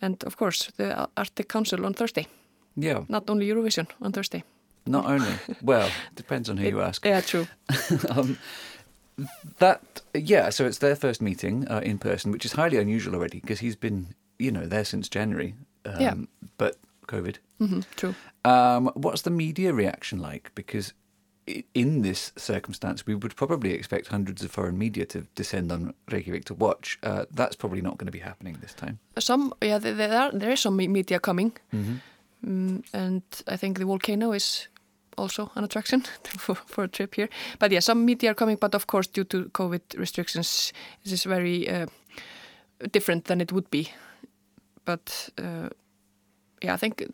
and 0.00 0.24
of 0.24 0.36
course 0.36 0.72
the 0.76 1.08
Arctic 1.16 1.48
Council 1.48 1.84
on 1.86 1.94
Thursday. 1.94 2.26
Yeah, 2.76 3.04
not 3.08 3.30
only 3.30 3.48
Eurovision 3.48 3.86
on 4.00 4.12
Thursday. 4.12 4.42
Not 4.86 5.06
only. 5.06 5.32
Well, 5.62 5.90
depends 6.16 6.48
on 6.48 6.56
who 6.56 6.66
it, 6.66 6.70
you 6.70 6.80
ask. 6.80 7.04
Yeah, 7.04 7.20
true. 7.20 7.46
um, 8.10 8.38
that 9.58 10.02
yeah, 10.14 10.50
so 10.50 10.66
it's 10.66 10.78
their 10.78 10.96
first 10.96 11.20
meeting 11.20 11.66
uh, 11.68 11.80
in 11.84 11.98
person, 11.98 12.32
which 12.32 12.44
is 12.44 12.52
highly 12.52 12.78
unusual 12.78 13.14
already 13.14 13.40
because 13.40 13.60
he's 13.60 13.76
been 13.76 14.14
you 14.38 14.52
know 14.52 14.66
there 14.66 14.84
since 14.84 15.08
January. 15.08 15.54
Um, 15.84 16.00
yeah. 16.00 16.14
But 16.56 16.76
COVID. 17.06 17.38
Mm 17.58 17.68
-hmm, 17.68 17.82
true. 17.96 18.14
Um, 18.48 18.90
what's 18.94 19.22
the 19.22 19.30
media 19.30 19.72
reaction 19.72 20.18
like? 20.20 20.50
Because 20.54 20.94
in 21.74 22.02
this 22.02 22.32
circumstance, 22.36 23.06
we 23.06 23.14
would 23.14 23.36
probably 23.36 23.72
expect 23.72 24.08
hundreds 24.08 24.42
of 24.44 24.50
foreign 24.50 24.78
media 24.78 25.06
to 25.06 25.26
descend 25.34 25.72
on 25.72 25.94
Reykjavik 26.10 26.44
to 26.46 26.54
watch. 26.54 26.98
Uh, 27.02 27.24
that's 27.30 27.56
probably 27.56 27.80
not 27.80 27.98
going 27.98 28.06
to 28.06 28.12
be 28.12 28.18
happening 28.18 28.58
this 28.60 28.74
time. 28.74 28.98
Some, 29.18 29.52
yeah, 29.62 29.78
there, 29.78 30.12
are, 30.12 30.32
there 30.32 30.50
is 30.50 30.60
some 30.60 30.76
media 30.76 31.18
coming, 31.18 31.52
mm-hmm. 31.72 31.96
mm, 32.46 32.84
and 32.92 33.22
I 33.46 33.56
think 33.56 33.78
the 33.78 33.84
volcano 33.84 34.32
is 34.32 34.68
also 35.16 35.50
an 35.54 35.64
attraction 35.64 36.00
for, 36.24 36.54
for 36.54 36.84
a 36.84 36.88
trip 36.88 37.14
here. 37.14 37.28
But 37.58 37.72
yeah, 37.72 37.80
some 37.80 38.04
media 38.04 38.30
are 38.30 38.34
coming, 38.34 38.56
but 38.56 38.74
of 38.74 38.86
course, 38.86 39.06
due 39.06 39.24
to 39.24 39.44
COVID 39.46 39.98
restrictions, 39.98 40.72
this 41.04 41.12
is 41.12 41.24
very 41.24 41.68
uh, 41.68 41.86
different 42.92 43.24
than 43.24 43.40
it 43.40 43.52
would 43.52 43.70
be. 43.70 43.90
But 44.84 45.30
uh, 45.38 45.68
yeah, 46.62 46.74
I 46.74 46.76
think 46.76 47.04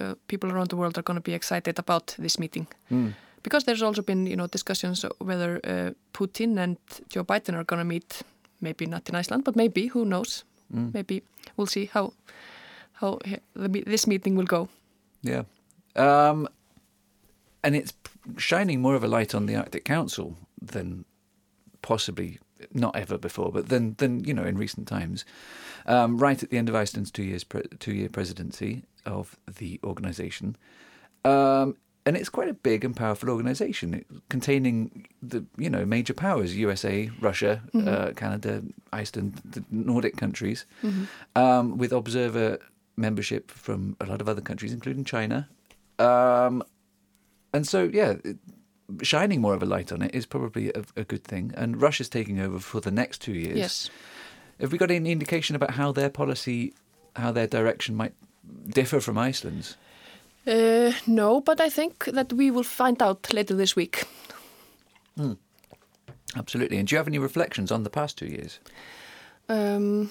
uh, 0.00 0.14
people 0.26 0.50
around 0.52 0.68
the 0.68 0.76
world 0.76 0.98
are 0.98 1.02
going 1.02 1.16
to 1.16 1.30
be 1.30 1.34
excited 1.34 1.78
about 1.78 2.14
this 2.18 2.38
meeting. 2.38 2.66
Mm. 2.90 3.14
Because 3.42 3.64
there's 3.64 3.82
also 3.82 4.02
been, 4.02 4.26
you 4.26 4.36
know, 4.36 4.46
discussions 4.46 5.04
whether 5.18 5.60
uh, 5.64 5.90
Putin 6.12 6.58
and 6.58 6.76
Joe 7.08 7.24
Biden 7.24 7.54
are 7.54 7.64
going 7.64 7.80
to 7.80 7.84
meet, 7.84 8.22
maybe 8.60 8.86
not 8.86 9.08
in 9.08 9.14
Iceland, 9.14 9.44
but 9.44 9.56
maybe, 9.56 9.88
who 9.88 10.04
knows? 10.04 10.44
Mm. 10.74 10.94
Maybe 10.94 11.22
we'll 11.56 11.66
see 11.66 11.90
how 11.92 12.12
how 12.94 13.18
the, 13.54 13.82
this 13.86 14.06
meeting 14.06 14.36
will 14.36 14.46
go. 14.46 14.68
Yeah. 15.22 15.42
Um, 15.96 16.48
and 17.62 17.76
it's 17.76 17.92
shining 18.36 18.80
more 18.80 18.94
of 18.94 19.04
a 19.04 19.08
light 19.08 19.34
on 19.34 19.46
the 19.46 19.56
Arctic 19.56 19.84
Council 19.84 20.36
than 20.72 21.04
possibly 21.82 22.38
not 22.72 22.96
ever 22.96 23.18
before, 23.18 23.52
but 23.52 23.68
then 23.68 23.94
than 23.98 24.24
you 24.24 24.34
know 24.34 24.44
in 24.44 24.56
recent 24.56 24.88
times. 24.88 25.24
Um, 25.86 26.18
right 26.18 26.42
at 26.42 26.50
the 26.50 26.58
end 26.58 26.68
of 26.68 26.74
Iceland's 26.74 27.10
two 27.10 27.22
years 27.22 27.44
two 27.78 27.92
year 27.92 28.08
presidency 28.08 28.84
of 29.04 29.36
the 29.46 29.80
organisation, 29.84 30.56
um, 31.24 31.76
and 32.06 32.16
it's 32.16 32.28
quite 32.28 32.48
a 32.48 32.54
big 32.54 32.84
and 32.84 32.96
powerful 32.96 33.30
organisation 33.30 34.04
containing 34.28 35.06
the 35.22 35.44
you 35.56 35.70
know 35.70 35.84
major 35.84 36.14
powers: 36.14 36.56
USA, 36.56 37.10
Russia, 37.20 37.62
mm-hmm. 37.74 37.88
uh, 37.88 38.12
Canada, 38.12 38.62
Iceland, 38.92 39.40
the 39.44 39.64
Nordic 39.70 40.16
countries, 40.16 40.66
mm-hmm. 40.82 41.04
um, 41.36 41.78
with 41.78 41.92
observer 41.92 42.58
membership 42.96 43.50
from 43.50 43.96
a 44.00 44.06
lot 44.06 44.20
of 44.20 44.28
other 44.28 44.40
countries, 44.40 44.72
including 44.72 45.04
China. 45.04 45.48
Um, 45.98 46.62
and 47.52 47.66
so, 47.66 47.84
yeah, 47.92 48.14
shining 49.02 49.40
more 49.40 49.54
of 49.54 49.62
a 49.62 49.66
light 49.66 49.92
on 49.92 50.02
it 50.02 50.14
is 50.14 50.26
probably 50.26 50.70
a, 50.70 50.84
a, 50.96 51.04
good 51.04 51.24
thing. 51.24 51.52
And 51.56 51.80
Russia's 51.80 52.08
taking 52.08 52.40
over 52.40 52.58
for 52.58 52.80
the 52.80 52.90
next 52.90 53.22
two 53.22 53.32
years. 53.32 53.56
Yes. 53.56 53.90
Have 54.60 54.72
we 54.72 54.78
got 54.78 54.90
any 54.90 55.10
indication 55.10 55.56
about 55.56 55.72
how 55.72 55.92
their 55.92 56.10
policy, 56.10 56.74
how 57.16 57.32
their 57.32 57.46
direction 57.46 57.96
might 57.96 58.14
differ 58.68 59.00
from 59.00 59.18
Iceland's? 59.18 59.76
Uh, 60.46 60.92
no, 61.06 61.40
but 61.40 61.60
I 61.60 61.70
think 61.70 62.04
that 62.04 62.32
we 62.32 62.50
will 62.50 62.64
find 62.64 63.02
out 63.02 63.32
later 63.32 63.54
this 63.54 63.74
week. 63.74 64.04
Mm. 65.18 65.38
Absolutely. 66.36 66.78
And 66.78 66.88
do 66.88 66.94
you 66.94 66.98
have 66.98 67.08
any 67.08 67.18
reflections 67.18 67.72
on 67.72 67.82
the 67.84 67.90
past 67.90 68.18
two 68.18 68.26
years? 68.26 68.58
Um, 69.48 70.10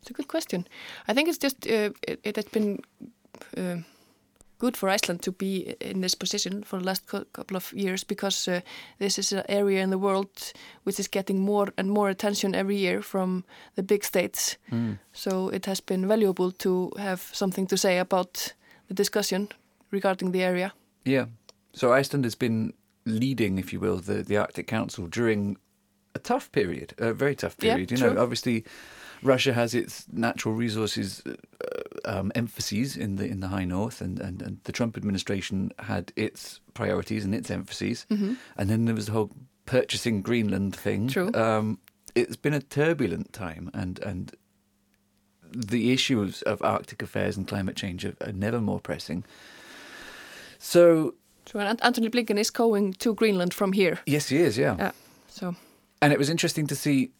it's 0.00 0.10
a 0.10 0.12
good 0.12 0.28
question. 0.28 0.66
I 1.08 1.14
think 1.14 1.28
it's 1.28 1.38
just 1.38 1.66
uh, 1.66 1.90
it, 2.06 2.20
it, 2.22 2.36
has 2.36 2.44
been 2.44 2.80
uh, 3.56 3.76
good 4.58 4.76
for 4.76 4.88
Iceland 4.88 5.22
to 5.22 5.32
be 5.32 5.74
in 5.80 6.00
this 6.00 6.14
position 6.14 6.62
for 6.62 6.78
the 6.78 6.84
last 6.84 7.06
couple 7.06 7.56
of 7.56 7.72
years 7.72 8.04
because 8.04 8.48
uh, 8.48 8.60
this 8.98 9.18
is 9.18 9.32
an 9.32 9.42
area 9.48 9.82
in 9.82 9.90
the 9.90 9.98
world 9.98 10.52
which 10.84 11.00
is 11.00 11.08
getting 11.08 11.40
more 11.40 11.72
and 11.76 11.90
more 11.90 12.08
attention 12.08 12.54
every 12.54 12.76
year 12.76 13.02
from 13.02 13.44
the 13.74 13.82
big 13.82 14.04
states. 14.04 14.56
Mm. 14.70 14.98
So 15.12 15.48
it 15.48 15.66
has 15.66 15.80
been 15.80 16.08
valuable 16.08 16.52
to 16.52 16.92
have 16.98 17.20
something 17.32 17.66
to 17.68 17.76
say 17.76 17.98
about 17.98 18.54
the 18.88 18.94
discussion 18.94 19.48
regarding 19.90 20.32
the 20.32 20.42
area. 20.42 20.72
Yeah. 21.04 21.26
So 21.72 21.92
Iceland 21.92 22.24
has 22.24 22.36
been 22.36 22.72
leading, 23.04 23.58
if 23.58 23.72
you 23.72 23.80
will, 23.80 23.98
the, 23.98 24.22
the 24.22 24.36
Arctic 24.36 24.66
Council 24.66 25.06
during 25.06 25.56
a 26.14 26.18
tough 26.18 26.50
period, 26.52 26.94
a 26.98 27.12
very 27.12 27.34
tough 27.34 27.56
period. 27.58 27.90
Yeah, 27.90 27.96
you 27.96 28.02
true. 28.02 28.14
know, 28.14 28.22
obviously 28.22 28.64
Russia 29.22 29.52
has 29.52 29.74
its 29.74 30.04
natural 30.12 30.54
resources 30.54 31.22
uh, 31.26 31.32
um, 32.04 32.32
emphases 32.34 32.96
in 32.96 33.16
the 33.16 33.26
in 33.26 33.40
the 33.40 33.48
high 33.48 33.64
north, 33.64 34.00
and, 34.00 34.20
and, 34.20 34.42
and 34.42 34.58
the 34.64 34.72
Trump 34.72 34.96
administration 34.96 35.72
had 35.78 36.12
its 36.16 36.60
priorities 36.74 37.24
and 37.24 37.34
its 37.34 37.50
emphases, 37.50 38.06
mm-hmm. 38.10 38.34
and 38.56 38.70
then 38.70 38.84
there 38.84 38.94
was 38.94 39.06
the 39.06 39.12
whole 39.12 39.30
purchasing 39.66 40.22
Greenland 40.22 40.74
thing. 40.76 41.08
True. 41.08 41.32
Um, 41.34 41.78
it's 42.14 42.36
been 42.36 42.54
a 42.54 42.60
turbulent 42.60 43.32
time, 43.32 43.70
and 43.74 43.98
and 44.00 44.32
the 45.56 45.92
issues 45.92 46.42
of 46.42 46.62
Arctic 46.62 47.02
affairs 47.02 47.36
and 47.36 47.46
climate 47.46 47.76
change 47.76 48.04
are, 48.04 48.16
are 48.20 48.32
never 48.32 48.60
more 48.60 48.80
pressing. 48.80 49.24
So. 50.58 51.14
So 51.46 51.60
Antony 51.60 52.08
Blinken 52.08 52.38
is 52.38 52.50
going 52.50 52.94
to 52.94 53.14
Greenland 53.14 53.52
from 53.52 53.72
here. 53.72 53.98
Yes, 54.06 54.30
he 54.30 54.38
is. 54.38 54.56
Yeah. 54.56 54.76
Yeah. 54.78 54.92
So. 55.28 55.54
And 56.00 56.10
it 56.12 56.18
was 56.18 56.30
interesting 56.30 56.66
to 56.68 56.74
see 56.74 57.10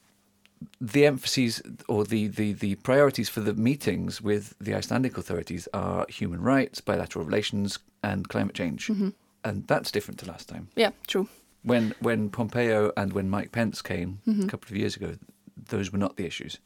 the 0.80 1.06
emphases 1.06 1.62
or 1.88 2.04
the, 2.04 2.28
the, 2.28 2.52
the 2.52 2.74
priorities 2.76 3.28
for 3.28 3.40
the 3.40 3.54
meetings 3.54 4.20
with 4.20 4.54
the 4.60 4.74
Icelandic 4.74 5.18
authorities 5.18 5.68
are 5.72 6.06
human 6.08 6.40
rights, 6.42 6.80
bilateral 6.80 7.24
relations, 7.24 7.78
and 8.02 8.28
climate 8.28 8.54
change. 8.54 8.88
Mm-hmm. 8.88 9.10
And 9.44 9.66
that's 9.66 9.90
different 9.90 10.18
to 10.20 10.26
last 10.26 10.48
time. 10.48 10.68
Yeah, 10.76 10.90
true. 11.06 11.28
When 11.62 11.94
when 12.00 12.30
Pompeo 12.30 12.92
and 12.96 13.12
when 13.12 13.30
Mike 13.30 13.52
Pence 13.52 13.82
came 13.82 14.20
mm-hmm. 14.26 14.44
a 14.44 14.46
couple 14.46 14.68
of 14.70 14.76
years 14.76 14.96
ago, 14.96 15.16
those 15.70 15.92
were 15.92 15.98
not 15.98 16.16
the 16.16 16.26
issues. 16.26 16.58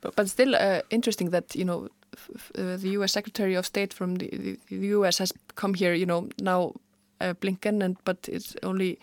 But, 0.00 0.16
but 0.16 0.28
still 0.28 0.54
uh, 0.54 0.80
interesting 0.90 1.30
that, 1.30 1.54
you 1.54 1.64
know, 1.64 1.88
f- 2.14 2.52
uh, 2.58 2.76
the 2.76 2.90
U.S. 2.98 3.12
Secretary 3.12 3.54
of 3.54 3.66
State 3.66 3.94
from 3.94 4.16
the, 4.16 4.28
the, 4.30 4.58
the 4.68 4.86
U.S. 4.88 5.18
has 5.18 5.32
come 5.54 5.74
here, 5.74 5.94
you 5.94 6.06
know, 6.06 6.28
now 6.40 6.74
uh, 7.20 7.34
Blinken, 7.34 7.82
and 7.82 7.96
but 8.04 8.28
it's 8.28 8.56
only 8.62 8.98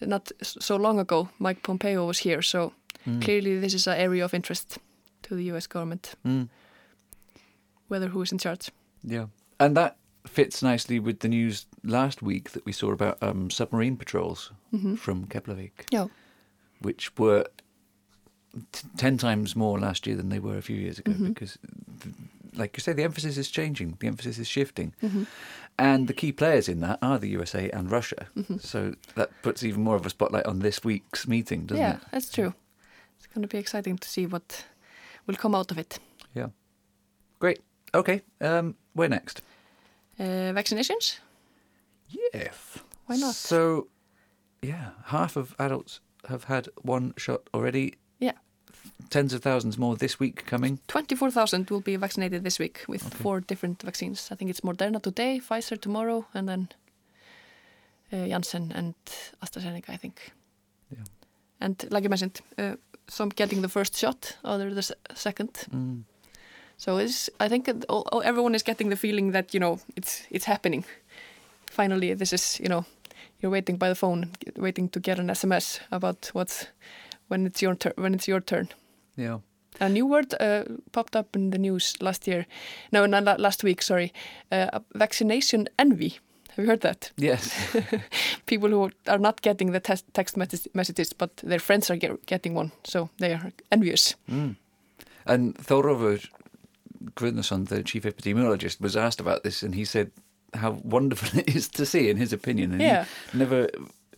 not 0.00 0.32
so 0.42 0.76
long 0.76 0.98
ago 0.98 1.28
Mike 1.38 1.62
Pompeo 1.62 2.06
was 2.06 2.18
here, 2.18 2.42
so 2.42 2.72
Mm. 3.06 3.22
Clearly, 3.22 3.58
this 3.58 3.74
is 3.74 3.86
an 3.86 3.96
area 3.96 4.24
of 4.24 4.34
interest 4.34 4.78
to 5.22 5.34
the 5.34 5.44
US 5.52 5.66
government, 5.66 6.14
mm. 6.26 6.48
whether 7.88 8.08
who 8.08 8.22
is 8.22 8.32
in 8.32 8.38
charge. 8.38 8.70
Yeah. 9.02 9.26
And 9.60 9.76
that 9.76 9.96
fits 10.26 10.62
nicely 10.62 10.98
with 10.98 11.20
the 11.20 11.28
news 11.28 11.66
last 11.84 12.22
week 12.22 12.50
that 12.50 12.64
we 12.64 12.72
saw 12.72 12.92
about 12.92 13.18
um, 13.22 13.50
submarine 13.50 13.96
patrols 13.96 14.52
mm-hmm. 14.72 14.94
from 14.94 15.26
Keflavik, 15.26 15.86
yeah. 15.90 16.06
which 16.80 17.16
were 17.16 17.46
t- 18.72 18.88
10 18.96 19.18
times 19.18 19.56
more 19.56 19.78
last 19.78 20.06
year 20.06 20.16
than 20.16 20.28
they 20.28 20.38
were 20.38 20.58
a 20.58 20.62
few 20.62 20.76
years 20.76 20.98
ago 20.98 21.12
mm-hmm. 21.12 21.28
because, 21.28 21.58
like 22.54 22.76
you 22.76 22.80
say, 22.80 22.92
the 22.92 23.04
emphasis 23.04 23.38
is 23.38 23.50
changing, 23.50 23.96
the 24.00 24.06
emphasis 24.06 24.38
is 24.38 24.48
shifting. 24.48 24.94
Mm-hmm. 25.02 25.24
And 25.78 26.08
the 26.08 26.14
key 26.14 26.32
players 26.32 26.68
in 26.68 26.80
that 26.80 26.98
are 27.00 27.18
the 27.18 27.28
USA 27.28 27.70
and 27.70 27.90
Russia. 27.90 28.26
Mm-hmm. 28.36 28.58
So 28.58 28.94
that 29.14 29.30
puts 29.42 29.62
even 29.62 29.82
more 29.82 29.96
of 29.96 30.04
a 30.04 30.10
spotlight 30.10 30.46
on 30.46 30.58
this 30.58 30.82
week's 30.82 31.26
meeting, 31.28 31.66
doesn't 31.66 31.82
yeah, 31.82 31.94
it? 31.94 32.00
Yeah, 32.02 32.08
that's 32.12 32.30
true 32.30 32.54
it's 33.28 33.34
going 33.34 33.42
to 33.42 33.48
be 33.48 33.58
exciting 33.58 33.98
to 33.98 34.08
see 34.08 34.26
what 34.26 34.64
will 35.26 35.36
come 35.36 35.54
out 35.54 35.70
of 35.70 35.78
it. 35.78 35.98
Yeah. 36.34 36.48
Great. 37.38 37.60
Okay. 37.94 38.22
Um, 38.40 38.74
where 38.94 39.08
next? 39.08 39.42
Uh, 40.18 40.52
vaccinations? 40.54 41.18
Yes. 42.08 42.78
Why 43.06 43.16
not? 43.16 43.34
So, 43.34 43.88
yeah, 44.62 44.90
half 45.04 45.36
of 45.36 45.54
adults 45.58 46.00
have 46.28 46.44
had 46.44 46.68
one 46.82 47.12
shot 47.18 47.42
already. 47.52 47.94
Yeah. 48.18 48.32
Tens 49.10 49.34
of 49.34 49.42
thousands 49.42 49.76
more 49.76 49.94
this 49.94 50.18
week 50.18 50.46
coming. 50.46 50.80
24,000 50.88 51.68
will 51.68 51.80
be 51.80 51.96
vaccinated 51.96 52.44
this 52.44 52.58
week 52.58 52.84
with 52.88 53.06
okay. 53.06 53.22
four 53.22 53.40
different 53.40 53.82
vaccines. 53.82 54.28
I 54.30 54.36
think 54.36 54.50
it's 54.50 54.60
Moderna 54.62 55.02
today, 55.02 55.38
Pfizer 55.38 55.78
tomorrow, 55.78 56.26
and 56.32 56.48
then 56.48 56.68
uh, 58.10 58.26
Janssen 58.26 58.72
and 58.74 58.94
AstraZeneca, 59.42 59.90
I 59.90 59.96
think. 59.98 60.32
Yeah. 60.90 61.04
And 61.60 61.84
like 61.90 62.04
you 62.04 62.08
mentioned, 62.08 62.40
uh, 62.56 62.76
some 63.08 63.30
getting 63.30 63.62
the 63.62 63.68
first 63.68 63.96
shot, 63.96 64.36
other 64.44 64.74
the 64.74 64.94
second. 65.14 65.52
Mm. 65.70 66.04
So 66.76 66.98
it's, 66.98 67.28
I 67.40 67.48
think 67.48 67.68
all, 67.88 68.22
everyone 68.24 68.54
is 68.54 68.62
getting 68.62 68.88
the 68.88 68.96
feeling 68.96 69.32
that 69.32 69.52
you 69.52 69.60
know 69.60 69.80
it's 69.96 70.26
it's 70.30 70.44
happening. 70.44 70.84
Finally, 71.70 72.14
this 72.14 72.32
is 72.32 72.60
you 72.60 72.68
know 72.68 72.84
you're 73.40 73.52
waiting 73.52 73.76
by 73.76 73.88
the 73.88 73.94
phone, 73.94 74.30
waiting 74.56 74.88
to 74.90 75.00
get 75.00 75.18
an 75.18 75.28
SMS 75.28 75.80
about 75.90 76.30
what's 76.32 76.66
when 77.28 77.46
it's 77.46 77.62
your. 77.62 77.76
When 77.96 78.14
it's 78.14 78.28
your 78.28 78.40
turn. 78.40 78.68
Yeah. 79.16 79.38
A 79.80 79.88
new 79.88 80.06
word 80.06 80.34
uh, 80.40 80.64
popped 80.90 81.14
up 81.14 81.36
in 81.36 81.50
the 81.50 81.58
news 81.58 81.94
last 82.00 82.26
year. 82.26 82.46
No, 82.90 83.06
not 83.06 83.38
last 83.38 83.62
week. 83.62 83.82
Sorry, 83.82 84.12
uh, 84.50 84.80
vaccination 84.94 85.68
envy. 85.78 86.18
Have 86.58 86.64
you 86.64 86.70
heard 86.70 86.80
that? 86.80 87.12
Yes. 87.16 87.76
People 88.46 88.70
who 88.70 88.90
are 89.06 89.18
not 89.18 89.42
getting 89.42 89.70
the 89.70 89.78
text 89.78 90.36
messages, 90.74 91.12
but 91.12 91.36
their 91.36 91.60
friends 91.60 91.88
are 91.88 91.96
get 91.96 92.26
getting 92.26 92.54
one, 92.54 92.72
so 92.82 93.10
they 93.18 93.32
are 93.32 93.52
envious. 93.70 94.16
Mm. 94.28 94.56
And 95.24 95.54
Thorolfur 95.54 96.18
Guðnason, 97.14 97.68
the 97.68 97.84
chief 97.84 98.02
epidemiologist, 98.02 98.80
was 98.80 98.96
asked 98.96 99.20
about 99.20 99.44
this, 99.44 99.62
and 99.62 99.72
he 99.72 99.84
said 99.84 100.10
how 100.52 100.80
wonderful 100.82 101.38
it 101.38 101.54
is 101.54 101.68
to 101.68 101.86
see, 101.86 102.10
in 102.10 102.16
his 102.16 102.32
opinion, 102.32 102.72
and 102.72 102.80
yeah. 102.80 103.04
he 103.30 103.38
never 103.38 103.68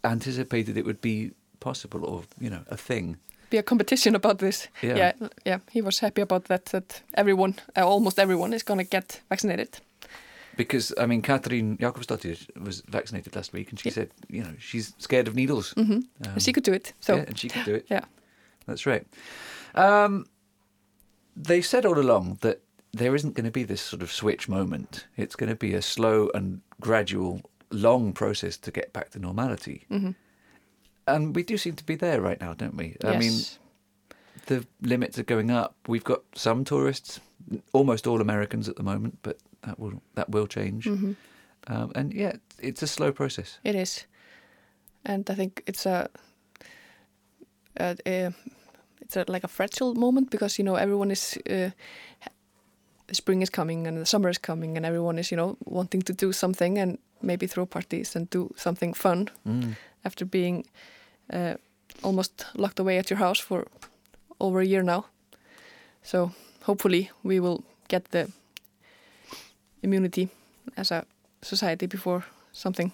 anticipated 0.03 0.79
it 0.79 0.87
would 0.87 1.03
be 1.03 1.33
possible 1.59 2.07
or 2.07 2.23
you 2.41 2.49
know 2.49 2.63
a 2.71 2.77
thing. 2.77 3.19
Be 3.51 3.59
a 3.59 3.63
competition 3.63 4.15
about 4.15 4.39
this. 4.39 4.69
Yeah, 4.81 4.97
yeah, 4.97 5.29
yeah. 5.45 5.59
He 5.71 5.83
was 5.83 5.99
happy 5.99 6.23
about 6.23 6.45
that. 6.45 6.65
That 6.67 7.03
everyone, 7.13 7.57
uh, 7.77 7.87
almost 7.87 8.19
everyone, 8.19 8.55
is 8.55 8.63
going 8.63 8.79
to 8.79 8.91
get 8.91 9.21
vaccinated 9.29 9.81
because 10.61 10.93
I 10.99 11.07
mean, 11.07 11.23
Katrín 11.23 11.79
Jakobsdóttir 11.79 12.37
was 12.63 12.83
vaccinated 12.83 13.35
last 13.35 13.55
week, 13.55 13.71
and 13.71 13.81
she 13.81 13.89
yeah. 13.89 13.95
said, 13.95 14.11
you 14.29 14.43
know, 14.43 14.55
she's 14.59 14.93
scared 14.99 15.27
of 15.27 15.35
needles. 15.35 15.73
Mm 15.75 15.87
-hmm. 15.87 16.27
um, 16.27 16.39
she 16.39 16.53
could 16.53 16.67
do 16.67 16.75
it. 16.75 16.95
So 17.01 17.15
yeah, 17.15 17.27
and 17.29 17.39
she 17.39 17.49
could 17.49 17.65
do 17.65 17.75
it. 17.75 17.85
yeah, 17.89 18.05
that's 18.67 18.85
right. 18.85 19.07
Um, 19.75 20.27
they 21.45 21.63
said 21.63 21.85
all 21.87 21.99
along 21.99 22.39
that 22.41 22.59
there 22.99 23.15
isn't 23.15 23.35
going 23.35 23.53
to 23.53 23.61
be 23.61 23.67
this 23.67 23.89
sort 23.89 24.03
of 24.03 24.11
switch 24.11 24.49
moment. 24.49 25.07
It's 25.17 25.37
going 25.37 25.59
to 25.59 25.67
be 25.67 25.77
a 25.77 25.83
slow 25.83 26.29
and 26.35 26.61
gradual, 26.81 27.41
long 27.69 28.13
process 28.13 28.59
to 28.59 28.71
get 28.71 28.93
back 28.93 29.09
to 29.11 29.19
normality. 29.19 29.85
Mhm. 29.89 30.15
And 31.07 31.37
we 31.37 31.43
do 31.43 31.57
seem 31.57 31.75
to 31.75 31.85
be 31.85 31.97
there 31.97 32.21
right 32.29 32.41
now, 32.41 32.55
don't 32.55 32.77
we? 32.77 32.85
I 32.85 33.13
yes. 33.13 33.19
mean, 33.19 33.37
the 34.47 34.89
limits 34.89 35.19
are 35.19 35.35
going 35.35 35.51
up. 35.51 35.73
We've 35.89 36.05
got 36.05 36.21
some 36.35 36.65
tourists, 36.65 37.21
almost 37.73 38.07
all 38.07 38.21
Americans 38.21 38.69
at 38.69 38.77
the 38.77 38.83
moment, 38.83 39.19
but 39.23 39.37
that 39.63 39.79
will 39.79 40.01
that 40.15 40.29
will 40.31 40.47
change. 40.47 40.87
Mhm. 40.87 41.17
Um, 41.69 41.93
and 41.95 42.13
yeah, 42.15 42.33
it's 42.63 42.83
a 42.83 42.87
slow 42.87 43.13
process. 43.13 43.59
It 43.65 43.75
is, 43.75 44.07
and 45.05 45.29
I 45.31 45.35
think 45.35 45.63
it's 45.67 45.87
a, 45.87 46.09
a, 47.77 47.97
a 48.07 48.33
it's 49.01 49.17
a, 49.17 49.25
like 49.29 49.45
a 49.45 49.49
fragile 49.49 49.95
moment 49.95 50.31
because 50.31 50.59
you 50.59 50.65
know 50.65 50.77
everyone 50.77 51.11
is. 51.13 51.39
Uh, 51.51 51.71
spring 53.13 53.43
is 53.43 53.51
coming 53.51 53.89
and 53.89 53.97
the 53.99 54.07
summer 54.07 54.29
is 54.31 54.39
coming 54.39 54.77
and 54.77 54.87
everyone 54.87 55.19
is 55.19 55.31
you 55.33 55.37
know 55.37 55.57
wanting 55.65 56.01
to 56.01 56.13
do 56.13 56.33
something 56.33 56.79
and 56.79 56.97
maybe 57.21 57.47
throw 57.49 57.67
parties 57.67 58.17
and 58.17 58.31
do 58.31 58.49
something 58.57 58.95
fun 58.95 59.29
Mm. 59.45 59.75
after 60.05 60.25
being 60.25 60.65
uh, 61.33 61.55
almost 62.03 62.47
locked 62.55 62.79
away 62.81 62.99
at 62.99 63.11
your 63.11 63.19
house 63.19 63.41
for 63.43 63.67
over 64.39 64.61
a 64.61 64.65
year 64.67 64.83
now. 64.85 65.05
So 66.03 66.31
hopefully 66.63 67.11
we 67.25 67.41
will 67.41 67.65
get 67.89 68.05
the 68.11 68.31
immunity 69.83 70.29
as 70.77 70.91
a 70.91 71.05
society 71.43 71.87
before 71.87 72.25
something 72.53 72.93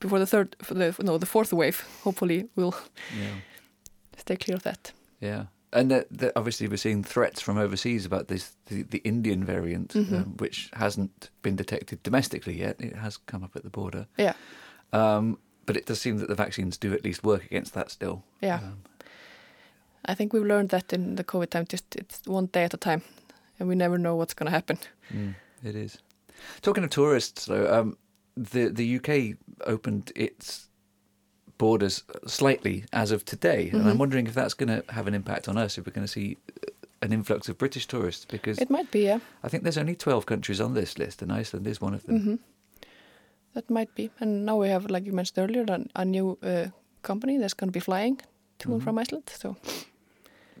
before 0.00 0.18
the 0.18 0.26
third 0.26 0.56
the 0.68 0.94
no 1.02 1.18
the 1.18 1.26
fourth 1.26 1.52
wave. 1.52 1.84
Hopefully 2.04 2.48
we'll 2.56 2.74
Yeah. 3.20 3.34
stay 4.16 4.36
clear 4.36 4.56
of 4.56 4.62
that. 4.62 4.92
Yeah, 5.20 5.44
and 5.72 5.90
that, 5.90 6.06
that 6.18 6.32
obviously 6.36 6.68
we're 6.68 6.76
seeing 6.78 7.04
threats 7.04 7.40
from 7.42 7.58
overseas 7.58 8.06
about 8.06 8.28
this 8.28 8.56
the, 8.66 8.82
the 8.82 8.98
Indian 9.04 9.44
variant, 9.44 9.94
Mhm. 9.94 10.12
um, 10.12 10.36
which 10.38 10.70
hasn't 10.72 11.30
been 11.42 11.56
detected 11.56 12.02
domestically 12.02 12.58
yet. 12.58 12.76
It 12.80 12.96
has 12.96 13.16
come 13.18 13.44
up 13.44 13.56
at 13.56 13.62
the 13.62 13.70
border, 13.70 14.06
Yeah, 14.18 14.34
um, 14.92 15.38
but 15.66 15.76
it 15.76 15.86
does 15.86 16.00
seem 16.00 16.18
that 16.18 16.28
the 16.28 16.34
vaccines 16.44 16.78
do 16.78 16.92
at 16.94 17.04
least 17.04 17.22
work 17.24 17.44
against 17.44 17.74
that 17.74 17.90
still. 17.90 18.22
yeah. 18.42 18.56
Um, 18.62 18.82
I 20.06 20.14
think 20.14 20.32
we've 20.32 20.46
learned 20.46 20.70
that 20.70 20.92
in 20.92 21.16
the 21.16 21.24
COVID 21.24 21.50
time. 21.50 21.66
Just 21.68 21.94
it's 21.96 22.22
one 22.26 22.46
day 22.46 22.64
at 22.64 22.72
a 22.74 22.78
time, 22.78 23.02
and 23.58 23.68
we 23.68 23.74
never 23.74 23.98
know 23.98 24.16
what's 24.16 24.34
going 24.34 24.46
to 24.46 24.56
happen. 24.56 24.78
mm, 25.12 25.34
it 25.62 25.74
is. 25.76 25.98
Talking 26.62 26.84
of 26.84 26.90
tourists, 26.90 27.46
though, 27.46 27.72
um, 27.80 27.96
the 28.36 28.68
the 28.68 28.96
UK 28.96 29.36
opened 29.66 30.12
its 30.16 30.68
borders 31.58 32.04
slightly 32.26 32.84
as 32.92 33.10
of 33.12 33.24
today, 33.24 33.68
and 33.70 33.82
I'm 33.82 33.96
Mhm. 33.96 33.98
wondering 33.98 34.26
if 34.26 34.34
that's 34.34 34.54
going 34.54 34.68
to 34.68 34.82
have 34.92 35.06
an 35.08 35.14
impact 35.14 35.48
on 35.48 35.56
us. 35.58 35.76
If 35.78 35.86
we're 35.86 35.92
going 35.92 36.06
to 36.06 36.12
see 36.12 36.36
an 37.02 37.12
influx 37.12 37.48
of 37.48 37.56
British 37.58 37.86
tourists, 37.86 38.24
because 38.24 38.58
It 38.62 38.70
might 38.70 38.90
be, 38.90 39.00
yeah. 39.04 39.18
I 39.42 39.48
think 39.48 39.62
there's 39.64 39.78
only 39.78 39.94
12 39.96 40.24
countries 40.26 40.60
on 40.60 40.74
this 40.74 40.98
list, 40.98 41.22
and 41.22 41.32
Iceland 41.32 41.66
is 41.66 41.80
one 41.80 41.94
of 41.94 42.02
them. 42.04 42.20
hmm 42.20 42.34
That 43.54 43.68
might 43.70 43.94
be. 43.94 44.10
And 44.20 44.46
now 44.46 44.56
we 44.62 44.68
have, 44.68 44.90
like 44.90 45.06
you 45.06 45.12
mentioned 45.12 45.38
earlier, 45.38 45.64
a, 45.68 46.00
a 46.02 46.04
new 46.04 46.38
uh, 46.42 46.66
company 47.02 47.38
that's 47.38 47.54
going 47.54 47.68
to 47.68 47.72
be 47.72 47.80
flying 47.84 48.20
to 48.58 48.72
and 48.72 48.80
Mhm. 48.80 48.84
from 48.84 48.98
Iceland. 48.98 49.30
So 49.38 49.56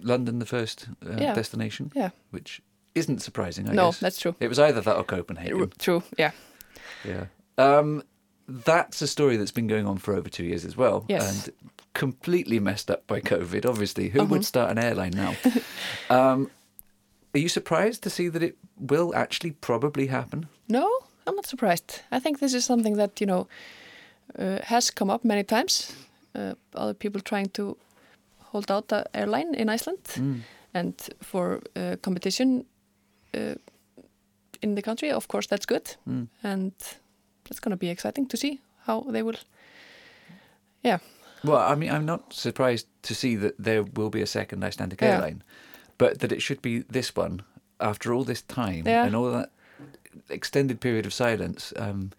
London, 0.02 0.38
the 0.38 0.46
first 0.46 0.88
uh, 1.06 1.20
Yeah. 1.20 1.34
destination, 1.34 1.90
yeah, 1.94 2.10
which 2.32 2.62
isn't 2.94 3.20
surprising, 3.22 3.68
I 3.68 3.72
no, 3.74 3.88
guess. 3.88 4.00
that's 4.00 4.18
true. 4.20 4.34
It 4.40 4.48
was 4.48 4.58
either 4.58 4.80
that 4.80 4.96
or 4.96 5.04
Copenhagen. 5.04 5.72
True. 5.78 6.02
Yeah. 6.18 6.32
Yeah. 7.04 7.26
Um, 7.58 8.02
that's 8.48 9.00
a 9.02 9.06
story 9.06 9.36
that's 9.36 9.52
been 9.52 9.68
going 9.68 9.86
on 9.86 9.98
for 9.98 10.14
over 10.14 10.28
two 10.28 10.44
years 10.44 10.64
as 10.64 10.76
well. 10.76 11.04
Yes. 11.08 11.46
And 11.46 11.54
completely 11.94 12.58
messed 12.60 12.90
up 12.90 13.06
by 13.06 13.20
COVID, 13.20 13.64
obviously. 13.66 14.08
Who 14.08 14.20
Uh-huh. 14.20 14.28
would 14.30 14.44
start 14.44 14.70
an 14.70 14.78
airline 14.78 15.12
now? 15.14 15.34
um, 16.10 16.50
are 17.34 17.38
you 17.38 17.48
surprised 17.48 18.02
to 18.02 18.10
see 18.10 18.28
that 18.28 18.42
it 18.42 18.56
will 18.76 19.14
actually 19.14 19.52
probably 19.52 20.06
happen? 20.08 20.48
No, 20.68 20.88
I'm 21.26 21.36
not 21.36 21.46
surprised. 21.46 22.00
I 22.10 22.18
think 22.20 22.38
this 22.40 22.54
is 22.54 22.64
something 22.64 22.96
that 22.96 23.20
you 23.20 23.26
know 23.26 23.46
uh, 24.38 24.58
has 24.64 24.90
come 24.90 25.10
up 25.14 25.24
many 25.24 25.44
times. 25.44 25.92
Uh, 26.34 26.54
other 26.74 26.94
people 26.94 27.20
trying 27.20 27.50
to 27.50 27.76
hold 28.52 28.70
out 28.70 28.88
the 28.88 29.04
airline 29.14 29.54
in 29.54 29.68
Iceland, 29.68 29.98
Mm. 30.16 30.40
and 30.74 30.94
for 31.22 31.60
uh, 31.76 31.96
competition 32.02 32.64
uh, 33.34 33.54
in 34.62 34.74
the 34.74 34.82
country, 34.82 35.10
of 35.12 35.26
course, 35.28 35.46
that's 35.48 35.66
good, 35.66 35.96
Mm. 36.08 36.28
and 36.42 36.72
it's 37.50 37.60
going 37.60 37.70
to 37.70 37.76
be 37.86 37.90
exciting 37.90 38.28
to 38.28 38.36
see 38.36 38.60
how 38.86 39.00
they 39.12 39.22
will. 39.22 39.36
Yeah, 40.84 40.98
Well, 41.44 41.72
I 41.72 41.74
mean, 41.74 41.90
I'm 41.90 42.04
not 42.04 42.32
surprised 42.34 42.86
to 43.02 43.14
see 43.14 43.36
that 43.36 43.54
there 43.64 43.82
will 43.82 44.10
be 44.10 44.22
a 44.22 44.26
second 44.26 44.64
Icelandic 44.64 45.00
Yeah. 45.00 45.14
airline, 45.14 45.42
but 45.98 46.18
that 46.20 46.32
it 46.32 46.42
should 46.42 46.60
be 46.62 46.84
this 46.92 47.16
one 47.16 47.40
after 47.78 48.12
all 48.12 48.24
this 48.24 48.42
time 48.42 48.82
Yeah. 48.86 49.06
and 49.06 49.14
all 49.16 49.30
that 49.32 49.50
extended 50.28 50.80
period 50.80 51.06
of 51.06 51.12
silence. 51.14 51.72
Um, 51.76 52.10
but 52.10 52.16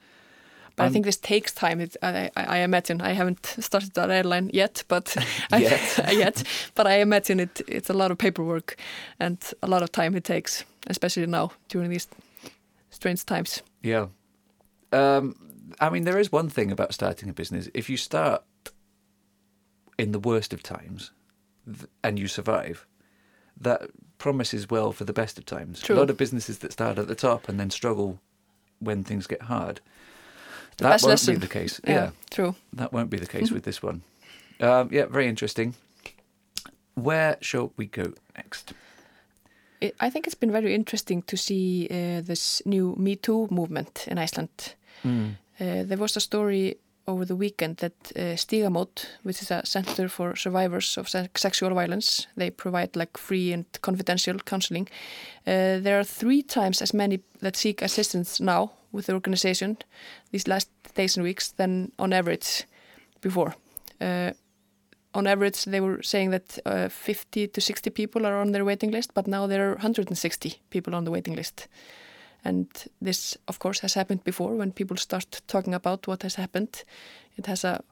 I 0.85 0.89
think 0.89 1.05
this 1.05 1.17
takes 1.17 1.51
time. 1.51 1.81
It, 1.81 1.95
I, 2.01 2.29
I, 2.35 2.43
I 2.43 2.57
imagine 2.59 3.01
I 3.01 3.13
haven't 3.13 3.45
started 3.59 3.93
that 3.93 4.09
airline 4.09 4.49
yet, 4.53 4.83
but 4.87 5.15
I, 5.51 5.57
Yet. 5.57 6.13
yet, 6.13 6.43
but 6.75 6.87
I 6.87 6.99
imagine 6.99 7.39
it. 7.39 7.61
It's 7.67 7.89
a 7.89 7.93
lot 7.93 8.11
of 8.11 8.17
paperwork 8.17 8.77
and 9.19 9.37
a 9.61 9.67
lot 9.67 9.83
of 9.83 9.91
time 9.91 10.15
it 10.15 10.23
takes, 10.23 10.63
especially 10.87 11.25
now 11.25 11.51
during 11.69 11.89
these 11.89 12.07
strange 12.89 13.25
times. 13.25 13.61
Yeah. 13.81 14.07
Um, 14.91 15.35
I 15.79 15.89
mean, 15.89 16.03
there 16.03 16.19
is 16.19 16.31
one 16.31 16.49
thing 16.49 16.71
about 16.71 16.93
starting 16.93 17.29
a 17.29 17.33
business. 17.33 17.69
If 17.73 17.89
you 17.89 17.97
start 17.97 18.43
in 19.97 20.11
the 20.11 20.19
worst 20.19 20.53
of 20.53 20.63
times 20.63 21.11
and 22.03 22.19
you 22.19 22.27
survive, 22.27 22.85
that 23.59 23.81
promises 24.17 24.69
well 24.69 24.91
for 24.91 25.03
the 25.03 25.13
best 25.13 25.37
of 25.37 25.45
times. 25.45 25.81
True. 25.81 25.95
A 25.95 25.99
lot 25.99 26.09
of 26.09 26.17
businesses 26.17 26.59
that 26.59 26.71
start 26.71 26.97
at 26.97 27.07
the 27.07 27.15
top 27.15 27.47
and 27.49 27.59
then 27.59 27.69
struggle 27.69 28.19
when 28.79 29.03
things 29.03 29.27
get 29.27 29.43
hard. 29.43 29.81
The 30.81 30.87
that 30.87 30.93
best 30.93 31.03
won't 31.03 31.11
lesson. 31.11 31.33
be 31.35 31.39
the 31.39 31.47
case. 31.59 31.79
Yeah. 31.87 32.09
true. 32.31 32.55
that 32.73 32.91
won't 32.91 33.09
be 33.09 33.19
the 33.19 33.27
case 33.27 33.51
with 33.53 33.63
this 33.63 33.83
one. 33.83 34.01
Um, 34.59 34.89
yeah, 34.91 35.05
very 35.05 35.27
interesting. 35.27 35.75
Where 36.95 37.37
shall 37.41 37.71
we 37.77 37.85
go 37.85 38.13
next? 38.35 38.73
I 39.81 39.91
I 40.07 40.09
think 40.11 40.25
it's 40.27 40.39
been 40.39 40.51
very 40.51 40.73
interesting 40.73 41.23
to 41.25 41.37
see 41.37 41.87
uh, 41.91 42.21
this 42.25 42.61
new 42.65 42.95
Me 42.97 43.15
Too 43.15 43.47
movement 43.49 44.07
in 44.07 44.17
Iceland. 44.17 44.75
Uh, 45.03 45.83
there 45.87 45.97
was 45.99 46.17
a 46.17 46.19
story 46.19 46.75
over 47.05 47.25
the 47.25 47.35
weekend 47.35 47.77
that 47.77 47.93
uh, 48.15 48.35
Stigamót, 48.37 49.05
which 49.23 49.41
is 49.41 49.51
a 49.51 49.61
center 49.65 50.09
for 50.09 50.35
survivors 50.35 50.97
of 50.97 51.07
se- 51.09 51.29
sexual 51.35 51.73
violence, 51.75 52.27
they 52.37 52.51
provide 52.51 52.89
like 52.95 53.17
free 53.17 53.53
and 53.53 53.65
confidential 53.81 54.37
counseling. 54.39 54.87
Uh, 55.47 55.79
there 55.83 55.99
are 55.99 56.03
three 56.05 56.43
times 56.43 56.81
as 56.81 56.93
many 56.93 57.19
that 57.41 57.55
seek 57.55 57.81
assistance 57.81 58.43
now 58.43 58.71
with 58.91 59.05
the 59.05 59.13
organization 59.13 59.77
these 60.31 60.47
last 60.47 60.69
days 60.95 61.17
and 61.17 61.23
weeks 61.23 61.51
than 61.51 61.91
on 61.97 62.13
average 62.13 62.65
before. 63.21 63.55
Uh, 63.99 64.31
on 65.13 65.27
average, 65.27 65.65
they 65.65 65.81
were 65.81 66.01
saying 66.01 66.31
that 66.31 66.59
uh, 66.65 66.87
50 66.87 67.47
to 67.47 67.61
60 67.61 67.89
people 67.89 68.25
are 68.25 68.39
on 68.39 68.51
their 68.51 68.65
waiting 68.65 68.91
list, 68.91 69.13
but 69.13 69.27
now 69.27 69.45
there 69.47 69.69
are 69.69 69.73
160 69.73 70.61
people 70.69 70.95
on 70.95 71.03
the 71.03 71.11
waiting 71.11 71.35
list. 71.35 71.67
And 72.43 72.67
this, 73.01 73.37
of 73.47 73.59
course, 73.59 73.79
has 73.81 73.93
happened 73.93 74.23
before 74.23 74.55
when 74.55 74.71
people 74.71 74.97
start 74.97 75.41
talking 75.47 75.73
about 75.73 76.07
what 76.07 76.23
has 76.23 76.35
happened. 76.35 76.83
It 77.37 77.45
has 77.45 77.63
a 77.63 77.83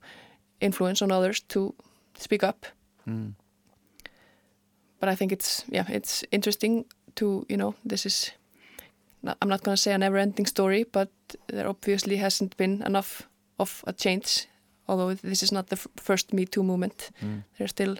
influence 0.61 1.01
on 1.01 1.11
others 1.11 1.41
to 1.41 1.75
speak 2.17 2.43
up. 2.43 2.65
Mm. 3.07 3.33
But 4.99 5.09
I 5.09 5.15
think 5.15 5.31
it's 5.31 5.63
yeah, 5.69 5.85
it's 5.87 6.23
interesting 6.31 6.85
to 7.15 7.45
you 7.49 7.57
know 7.57 7.75
this 7.85 8.05
is. 8.05 8.31
I'm 9.23 9.49
not 9.49 9.63
going 9.63 9.75
to 9.75 9.81
say 9.81 9.93
a 9.93 9.97
never-ending 9.97 10.45
story, 10.47 10.85
but 10.91 11.09
there 11.47 11.67
obviously 11.67 12.17
hasn't 12.17 12.55
been 12.57 12.81
enough 12.83 13.27
of 13.57 13.83
a 13.87 13.93
change. 13.93 14.47
Although 14.87 15.13
this 15.13 15.43
is 15.43 15.51
not 15.51 15.67
the 15.67 15.75
first 15.97 16.33
Me 16.33 16.45
Too 16.45 16.63
movement, 16.63 17.11
Mm. 17.21 17.43
there's 17.57 17.71
still 17.71 17.97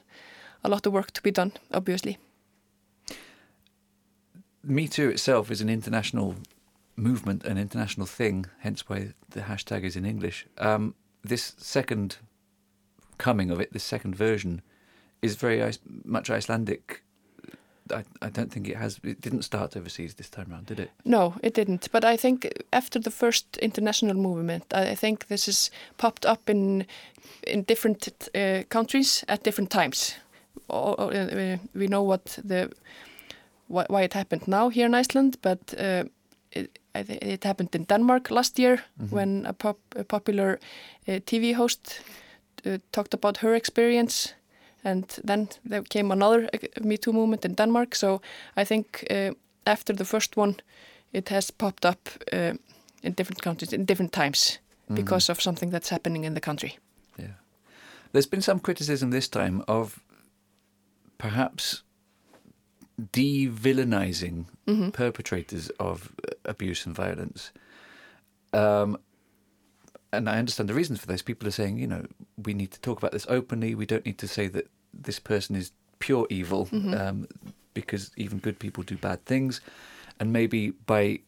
a 0.63 0.69
lot 0.69 0.85
of 0.87 0.93
work 0.93 1.11
to 1.11 1.21
be 1.21 1.31
done. 1.31 1.51
Obviously, 1.71 2.17
Me 4.63 4.87
Too 4.87 5.09
itself 5.09 5.51
is 5.51 5.61
an 5.61 5.69
international 5.69 6.35
movement, 6.95 7.45
an 7.45 7.57
international 7.57 8.07
thing, 8.07 8.45
hence 8.59 8.89
why 8.89 9.13
the 9.29 9.41
hashtag 9.41 9.83
is 9.83 9.95
in 9.95 10.05
English. 10.05 10.45
Um, 10.57 10.95
this 11.23 11.53
second 11.57 12.17
coming 13.17 13.51
of 13.51 13.59
it, 13.59 13.71
this 13.73 13.83
second 13.83 14.15
version, 14.15 14.61
is 15.21 15.35
very 15.35 15.73
much 16.03 16.29
Icelandic. 16.29 17.03
I, 17.91 18.03
I 18.27 18.29
don't 18.29 18.51
think 18.51 18.67
it 18.67 18.77
has. 18.77 18.99
It 19.03 19.21
didn't 19.21 19.43
start 19.43 19.75
overseas 19.77 20.13
this 20.15 20.29
time 20.29 20.45
around, 20.51 20.65
did 20.67 20.79
it? 20.79 20.89
No, 21.03 21.33
it 21.43 21.55
didn't. 21.55 21.91
But 21.91 22.03
I 22.03 22.17
think 22.17 22.47
after 22.73 23.01
the 23.01 23.11
first 23.11 23.57
international 23.61 24.15
movement, 24.17 24.63
I 24.73 24.91
I 24.91 24.95
think 24.95 25.25
this 25.27 25.45
has 25.47 25.71
popped 25.97 26.25
up 26.25 26.49
in 26.49 26.85
in 27.47 27.63
different 27.67 28.07
uh, 28.35 28.63
countries 28.69 29.23
at 29.27 29.43
different 29.43 29.69
times. 29.71 30.15
O- 30.69 30.95
o- 30.97 31.09
uh, 31.11 31.57
we 31.75 31.87
know 31.87 32.07
what 32.07 32.39
the 32.47 32.69
why, 33.67 33.85
why 33.89 34.03
it 34.03 34.13
happened 34.13 34.47
now 34.47 34.69
here 34.69 34.85
in 34.85 34.95
Iceland, 34.95 35.37
but 35.41 35.59
uh, 35.79 36.03
it, 36.51 36.79
I 36.99 37.03
thi- 37.03 37.33
it 37.33 37.43
happened 37.45 37.75
in 37.75 37.85
Denmark 37.85 38.29
last 38.31 38.59
year 38.59 38.77
Mhm. 38.99 39.11
when 39.13 39.45
a, 39.45 39.53
pop, 39.53 39.77
a 39.95 40.03
popular 40.03 40.59
uh, 41.07 41.19
TV 41.25 41.53
host 41.55 42.01
uh, 42.65 42.77
talked 42.91 43.13
about 43.13 43.37
her 43.37 43.55
experience. 43.55 44.33
And 44.83 45.03
then 45.27 45.47
there 45.69 45.83
came 45.83 46.11
another 46.13 46.49
Me 46.81 46.97
Too 46.97 47.13
movement 47.13 47.45
in 47.45 47.55
Denmark. 47.55 47.95
So 47.95 48.21
I 48.57 48.65
think 48.65 49.05
uh, 49.11 49.31
after 49.65 49.95
the 49.95 50.05
first 50.05 50.37
one, 50.37 50.55
it 51.13 51.29
has 51.29 51.51
popped 51.51 51.85
up 51.85 52.09
uh, 52.33 52.53
in 53.03 53.13
different 53.15 53.41
countries 53.41 53.73
in 53.73 53.85
different 53.85 54.11
times 54.13 54.59
Mm-hmm. 54.89 55.03
because 55.03 55.31
of 55.31 55.39
something 55.41 55.69
that's 55.73 55.89
happening 55.89 56.25
in 56.25 56.33
the 56.33 56.39
country. 56.39 56.79
Yeah. 57.19 57.33
There's 58.11 58.29
been 58.29 58.41
some 58.41 58.59
criticism 58.59 59.11
this 59.11 59.29
time 59.29 59.61
of 59.67 59.99
perhaps 61.17 61.83
de-villainizing 63.11 64.45
perpetrators 64.93 65.69
of 65.79 66.11
uh, 66.23 66.31
abuse 66.45 66.87
and 66.87 66.95
violence. 66.95 67.51
Um, 68.53 68.97
and 70.11 70.29
I 70.29 70.37
understand 70.37 70.69
the 70.69 70.73
reasons 70.73 70.99
for 70.99 71.07
this. 71.07 71.21
People 71.21 71.47
are 71.47 71.51
saying, 71.51 71.77
you 71.77 71.87
know, 71.87 72.05
we 72.43 72.53
need 72.53 72.71
to 72.71 72.79
talk 72.81 72.97
about 72.97 73.11
this 73.11 73.25
openly. 73.29 73.75
We 73.75 73.85
don't 73.85 74.05
need 74.05 74.17
to 74.19 74.27
say 74.27 74.47
that 74.47 74.69
this 74.93 75.19
person 75.19 75.55
is 75.55 75.71
pure 75.99 76.25
evil 76.29 76.67
um, 76.95 77.27
because 77.73 78.11
even 78.17 78.39
good 78.39 78.59
people 78.59 78.83
do 78.83 78.97
bad 78.97 79.25
things. 79.25 79.61
And 80.19 80.33
maybe 80.33 80.71
by 80.71 81.19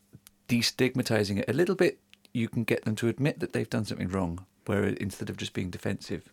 destigmatizing 0.50 1.38
it 1.40 1.50
a 1.50 1.54
little 1.54 1.76
bit, 1.76 2.00
you 2.34 2.48
can 2.50 2.64
get 2.64 2.86
them 2.86 2.96
to 2.96 3.08
admit 3.08 3.40
that 3.40 3.54
they've 3.54 3.70
done 3.70 3.86
something 3.86 4.10
wrong, 4.10 4.46
where 4.66 4.86
instead 4.86 5.30
of 5.30 5.38
just 5.38 5.54
being 5.54 5.70
defensive. 5.70 6.32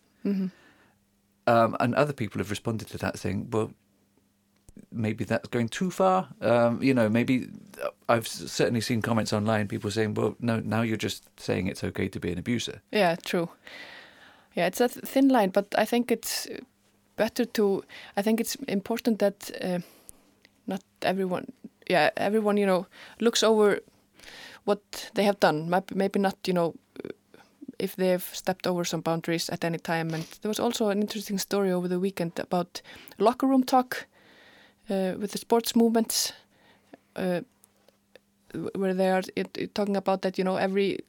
Um, 1.47 1.75
and 1.79 1.95
other 1.95 2.13
people 2.13 2.39
have 2.39 2.49
responded 2.49 2.87
to 2.89 2.97
that 2.99 3.17
saying, 3.19 3.49
well, 3.51 3.71
maybe 4.91 5.23
that's 5.23 5.47
going 5.49 5.69
too 5.69 5.91
far. 5.91 6.27
Um, 6.41 6.81
you 6.81 6.93
know, 6.93 7.09
maybe 7.09 7.47
I've 8.07 8.27
certainly 8.27 8.81
seen 8.81 9.01
comments 9.01 9.33
online, 9.33 9.67
people 9.67 9.91
saying, 9.91 10.15
well, 10.15 10.35
no, 10.39 10.59
now 10.59 10.81
you're 10.81 10.97
just 10.97 11.23
saying 11.39 11.67
it's 11.67 11.83
okay 11.83 12.07
to 12.07 12.19
be 12.19 12.31
an 12.31 12.39
abuser. 12.39 12.81
Yeah, 12.91 13.15
true. 13.25 13.49
Yeah, 14.55 14.67
it's 14.67 14.81
a 14.81 14.89
th- 14.89 15.05
thin 15.05 15.29
line, 15.29 15.49
but 15.49 15.67
I 15.77 15.85
think 15.85 16.11
it's 16.11 16.47
uh, 16.47 16.59
better 17.15 17.45
to. 17.45 17.83
I 18.17 18.21
think 18.21 18.39
it's 18.39 18.55
important 18.67 19.19
that 19.19 19.51
uh, 19.61 19.79
not 20.67 20.81
everyone, 21.01 21.45
yeah, 21.89 22.09
everyone, 22.17 22.57
you 22.57 22.65
know, 22.65 22.87
looks 23.19 23.43
over 23.43 23.79
what 24.65 25.11
they 25.13 25.23
have 25.23 25.39
done. 25.39 25.69
Maybe, 25.93 26.19
not, 26.19 26.37
you 26.45 26.53
know, 26.53 26.75
uh, 27.05 27.09
if 27.77 27.95
they've 27.95 28.29
stepped 28.33 28.67
over 28.67 28.83
some 28.83 29.01
boundaries 29.01 29.49
at 29.49 29.63
any 29.63 29.77
time. 29.77 30.13
And 30.13 30.25
there 30.41 30.49
was 30.49 30.59
also 30.59 30.89
an 30.89 31.01
interesting 31.01 31.39
story 31.39 31.71
over 31.71 31.87
the 31.87 31.99
weekend 31.99 32.39
about 32.39 32.81
locker 33.17 33.47
room 33.47 33.63
talk 33.63 33.91
uh, 34.01 34.08
with 34.89 35.31
the 35.31 35.37
sports 35.37 35.75
movements. 35.75 36.33
Uh, 37.15 37.41
where 38.75 38.93
they 38.93 39.09
are 39.09 39.21
talking 39.73 39.95
about 39.95 40.21
that 40.21 40.37
you 40.37 40.43
know 40.43 40.55
every 40.55 40.99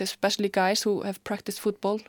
especially 0.00 0.48
guys 0.48 0.82
who 0.82 1.02
have 1.02 1.22
practiced 1.24 1.60
football 1.60 2.00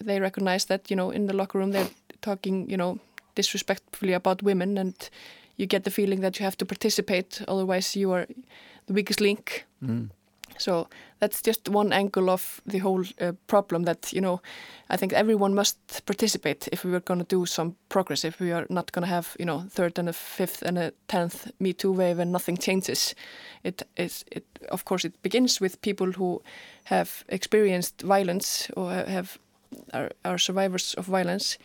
they 0.00 0.20
recognize 0.20 0.64
that 0.66 0.90
you 0.90 0.96
know 0.96 1.10
in 1.10 1.26
the 1.26 1.32
locker 1.36 1.58
room 1.58 1.72
they're 1.72 1.90
talking 2.22 2.68
you 2.70 2.76
know 2.76 2.98
disrespectfully 3.34 4.12
about 4.14 4.42
women 4.42 4.78
and 4.78 5.10
you 5.56 5.66
get 5.66 5.84
the 5.84 5.90
feeling 5.90 6.20
that 6.20 6.38
you 6.38 6.44
have 6.44 6.56
to 6.56 6.64
participate 6.64 7.42
otherwise 7.46 7.94
you 7.94 8.10
are 8.12 8.26
the 8.86 8.92
weakest 8.94 9.20
link 9.20 9.66
so 10.58 10.88
that's 11.20 11.42
just 11.42 11.68
one 11.68 11.92
angle 11.92 12.30
of 12.30 12.60
the 12.66 12.78
whole 12.78 13.04
uh, 13.20 13.32
problem 13.46 13.84
that 13.84 14.12
you 14.12 14.20
know 14.20 14.40
i 14.90 14.96
think 14.96 15.12
everyone 15.12 15.54
must 15.54 16.06
participate 16.06 16.68
if 16.72 16.84
we 16.84 16.94
are 16.94 17.00
going 17.00 17.18
to 17.18 17.36
do 17.36 17.46
some 17.46 17.74
progress 17.88 18.24
if 18.24 18.40
we 18.40 18.52
are 18.52 18.66
not 18.68 18.92
going 18.92 19.02
to 19.02 19.14
have 19.14 19.36
you 19.38 19.44
know 19.44 19.64
third 19.70 19.98
and 19.98 20.08
a 20.08 20.12
fifth 20.12 20.62
and 20.62 20.78
a 20.78 20.92
tenth 21.08 21.50
me 21.58 21.72
too 21.72 21.92
wave 21.92 22.18
and 22.18 22.32
nothing 22.32 22.56
changes. 22.56 23.14
It 23.64 23.82
is 23.96 24.24
it 24.30 24.44
of 24.70 24.84
course 24.84 25.04
it 25.04 25.22
begins 25.22 25.60
with 25.60 25.80
people 25.82 26.12
who 26.12 26.42
have 26.84 27.24
experienced 27.28 28.02
violence 28.02 28.70
or 28.76 28.92
have 28.92 29.38
are, 29.92 30.10
are 30.24 30.38
survivors 30.38 30.94
of 30.94 31.06
violence 31.06 31.58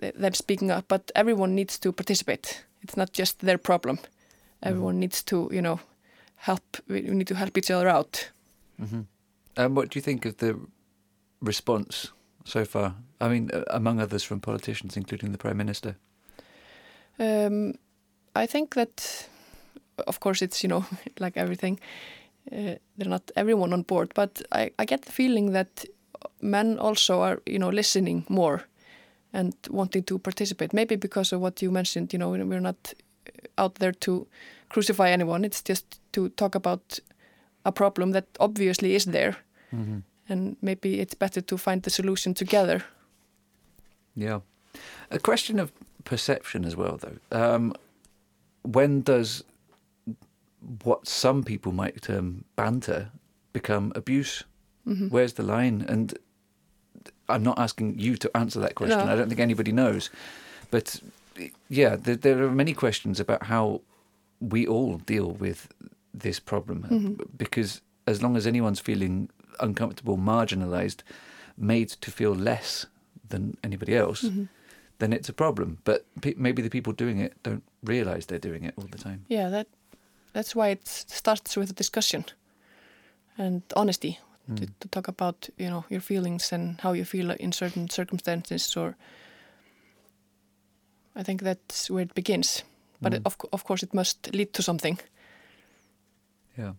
th- 0.00 0.14
them 0.14 0.34
speaking 0.34 0.70
up 0.70 0.88
but 0.88 1.10
everyone 1.14 1.54
needs 1.54 1.78
to 1.78 1.92
participate. 1.92 2.64
It's 2.82 2.96
not 2.96 3.12
just 3.12 3.40
their 3.40 3.58
problem. 3.58 3.98
Everyone 4.62 5.00
needs 5.00 5.22
to 5.24 5.48
you 5.52 5.62
know 5.62 5.80
help 6.46 6.62
we 6.88 7.02
we 7.02 7.14
need 7.14 7.26
to 7.26 7.34
help 7.34 7.58
each 7.58 7.70
other 7.70 7.88
out 7.88 8.30
And 9.56 9.76
what 9.76 9.90
do 9.90 9.98
you 9.98 10.02
think 10.02 10.24
of 10.24 10.36
the 10.36 10.56
response 11.40 12.12
so 12.44 12.64
far? 12.64 12.94
I 13.20 13.28
mean, 13.28 13.50
uh, 13.52 13.64
among 13.70 14.00
others 14.00 14.22
from 14.24 14.40
politicians, 14.40 14.96
including 14.96 15.32
the 15.32 15.38
Prime 15.38 15.56
Minister. 15.56 15.96
Um, 17.18 17.74
I 18.34 18.46
think 18.46 18.74
that, 18.74 19.28
of 20.06 20.20
course, 20.20 20.40
it's 20.44 20.62
you 20.62 20.68
know 20.68 20.84
like 21.18 21.36
everything. 21.36 21.80
Uh, 22.50 22.76
they're 22.96 23.10
not 23.10 23.30
everyone 23.36 23.72
on 23.72 23.82
board, 23.82 24.12
but 24.14 24.42
I, 24.52 24.70
I 24.78 24.86
get 24.86 25.02
the 25.02 25.12
feeling 25.12 25.52
that 25.52 25.84
men 26.40 26.78
also 26.78 27.20
are 27.20 27.42
you 27.46 27.58
know 27.58 27.70
listening 27.70 28.24
more 28.28 28.62
and 29.32 29.54
wanting 29.70 30.04
to 30.04 30.18
participate. 30.18 30.72
Maybe 30.72 30.96
because 30.96 31.32
of 31.36 31.40
what 31.40 31.62
you 31.62 31.70
mentioned. 31.70 32.12
You 32.12 32.18
know, 32.18 32.30
we're 32.30 32.60
not 32.60 32.94
out 33.58 33.74
there 33.74 33.92
to 33.92 34.26
crucify 34.70 35.10
anyone. 35.10 35.44
It's 35.44 35.62
just 35.62 36.00
to 36.12 36.28
talk 36.30 36.54
about 36.54 36.98
a 37.64 37.72
problem 37.72 38.12
that 38.12 38.24
obviously 38.38 38.94
is 38.94 39.04
there, 39.04 39.36
and 40.28 40.56
maybe 40.62 41.00
it's 41.00 41.14
better 41.14 41.42
to 41.42 41.58
find 41.58 41.82
the 41.82 41.90
solution 41.90 42.34
together. 42.34 42.82
Yeah. 44.14 44.40
A 45.10 45.18
question 45.18 45.60
of 45.60 45.72
perception 46.04 46.64
as 46.64 46.74
well, 46.76 46.98
though. 46.98 47.18
Um, 47.30 47.74
when 48.62 49.02
does 49.02 49.44
what 50.84 51.08
some 51.08 51.42
people 51.42 51.72
might 51.72 52.02
term 52.02 52.44
banter 52.56 53.10
become 53.52 53.92
abuse? 53.94 54.44
Where's 55.10 55.34
the 55.34 55.42
line? 55.42 55.84
And 55.88 56.18
I'm 57.28 57.42
not 57.42 57.58
asking 57.58 57.98
you 57.98 58.16
to 58.16 58.36
answer 58.36 58.58
that 58.60 58.74
question. 58.74 58.98
No. 58.98 59.12
I 59.12 59.16
don't 59.16 59.28
think 59.28 59.40
anybody 59.40 59.72
knows. 59.72 60.10
But 60.70 61.00
yeah, 61.68 61.96
there, 61.96 62.16
there 62.16 62.42
are 62.42 62.50
many 62.50 62.72
questions 62.74 63.20
about 63.20 63.44
how 63.44 63.82
we 64.40 64.66
all 64.66 64.98
deal 64.98 65.32
with 65.32 65.68
this 66.12 66.40
problem. 66.40 66.84
Uh, 66.84 66.88
mm-hmm. 66.88 67.22
Because 67.36 67.82
as 68.06 68.22
long 68.22 68.36
as 68.36 68.46
anyone's 68.46 68.80
feeling 68.80 69.30
uncomfortable, 69.60 70.16
marginalized, 70.16 71.02
made 71.56 71.88
to 71.88 72.10
feel 72.10 72.34
less 72.34 72.86
than 73.28 73.56
anybody 73.62 73.96
else, 73.96 74.22
mm-hmm. 74.22 74.44
then 74.98 75.12
it's 75.12 75.28
a 75.28 75.32
problem. 75.32 75.78
But 75.84 76.06
pe- 76.20 76.34
maybe 76.36 76.62
the 76.62 76.70
people 76.70 76.92
doing 76.92 77.20
it 77.20 77.34
don't 77.42 77.62
realize 77.84 78.26
they're 78.26 78.38
doing 78.38 78.64
it 78.64 78.74
all 78.76 78.88
the 78.90 78.98
time. 78.98 79.24
Yeah, 79.28 79.48
that 79.50 79.66
that's 80.32 80.54
why 80.54 80.68
it 80.68 80.86
starts 80.86 81.56
with 81.56 81.70
a 81.70 81.74
discussion 81.74 82.24
and 83.36 83.62
honesty 83.74 84.18
to, 84.46 84.66
mm. 84.66 84.72
to 84.80 84.88
talk 84.88 85.08
about 85.08 85.48
you 85.56 85.68
know 85.68 85.84
your 85.88 86.00
feelings 86.00 86.52
and 86.52 86.80
how 86.80 86.92
you 86.92 87.04
feel 87.04 87.30
in 87.30 87.52
certain 87.52 87.90
circumstances. 87.90 88.76
Or 88.76 88.96
I 91.14 91.22
think 91.22 91.42
that's 91.42 91.90
where 91.90 92.02
it 92.02 92.14
begins. 92.14 92.64
But 93.00 93.14
it, 93.14 93.22
of 93.24 93.36
of 93.52 93.64
course, 93.64 93.86
it 93.86 93.94
must 93.94 94.34
lead 94.34 94.52
to 94.52 94.62
something. 94.62 94.98
Yeah. 96.58 96.72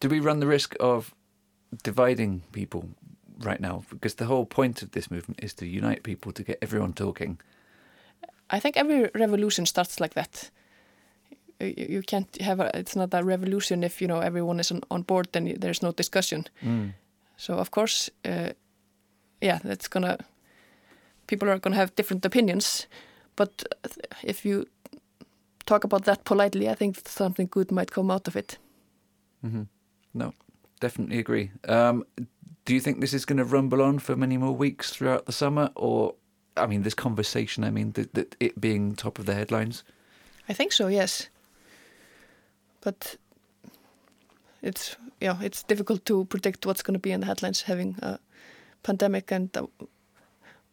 Do 0.00 0.08
we 0.08 0.20
run 0.20 0.40
the 0.40 0.46
risk 0.46 0.74
of 0.80 1.14
dividing 1.82 2.42
people 2.52 2.82
right 3.44 3.60
now? 3.60 3.82
Because 3.88 4.16
the 4.16 4.26
whole 4.26 4.46
point 4.46 4.82
of 4.82 4.90
this 4.90 5.10
movement 5.10 5.44
is 5.44 5.54
to 5.54 5.66
unite 5.66 6.02
people, 6.02 6.32
to 6.32 6.42
get 6.42 6.58
everyone 6.62 6.92
talking. 6.92 7.40
I 8.50 8.60
think 8.60 8.76
every 8.76 9.10
revolution 9.14 9.66
starts 9.66 10.00
like 10.00 10.14
that. 10.14 10.50
You, 11.60 11.86
you 11.88 12.02
can't 12.02 12.40
have 12.40 12.60
a, 12.60 12.70
it's 12.74 12.96
not 12.96 13.14
a 13.14 13.22
revolution 13.22 13.84
if 13.84 14.00
you 14.00 14.08
know 14.08 14.20
everyone 14.20 14.60
is 14.60 14.70
on, 14.70 14.80
on 14.90 15.02
board 15.02 15.28
then 15.32 15.54
there's 15.60 15.82
no 15.82 15.92
discussion. 15.92 16.44
So 17.36 17.54
of 17.54 17.70
course, 17.70 18.10
uh, 18.24 18.50
yeah, 19.40 19.60
that's 19.64 19.88
gonna 19.88 20.18
people 21.26 21.48
are 21.48 21.58
gonna 21.58 21.76
have 21.76 21.94
different 21.96 22.26
opinions, 22.26 22.86
but 23.36 23.64
if 24.22 24.44
you 24.44 24.66
talk 25.64 25.84
about 25.84 26.04
that 26.04 26.24
politely, 26.24 26.68
I 26.68 26.74
think 26.74 27.08
something 27.08 27.48
good 27.50 27.70
might 27.70 27.90
come 27.90 28.10
out 28.10 28.28
of 28.28 28.36
it. 28.36 28.58
Mm 29.42 29.52
-hmm. 29.52 29.66
No, 30.12 30.32
definitely 30.80 31.18
agree. 31.18 31.50
Um, 31.68 32.04
do 32.64 32.72
you 32.72 32.80
think 32.80 33.00
this 33.00 33.12
is 33.12 33.24
going 33.24 33.48
to 33.48 33.56
rumble 33.56 33.82
on 33.82 33.98
for 33.98 34.16
many 34.16 34.38
more 34.38 34.56
weeks 34.56 34.90
throughout 34.90 35.24
the 35.24 35.32
summer? 35.32 35.70
Or, 35.74 36.14
I 36.56 36.66
mean, 36.66 36.82
this 36.82 36.94
conversation, 36.94 37.64
I 37.64 37.70
mean, 37.70 37.92
that 37.92 38.36
it 38.38 38.60
being 38.60 38.96
top 38.96 39.18
of 39.18 39.24
the 39.24 39.34
headlines? 39.34 39.84
I 40.48 40.54
think 40.54 40.72
so, 40.72 40.88
yes. 40.88 41.30
But 42.80 43.18
it's 44.62 44.96
yeah, 45.20 45.42
it's 45.42 45.62
difficult 45.62 46.04
to 46.04 46.24
predict 46.24 46.66
what's 46.66 46.82
going 46.82 46.94
to 46.94 47.08
be 47.08 47.12
in 47.12 47.20
the 47.20 47.26
headlines 47.26 47.62
having 47.62 47.96
a 48.02 48.18
pandemic 48.82 49.32
and 49.32 49.56
a 49.56 49.68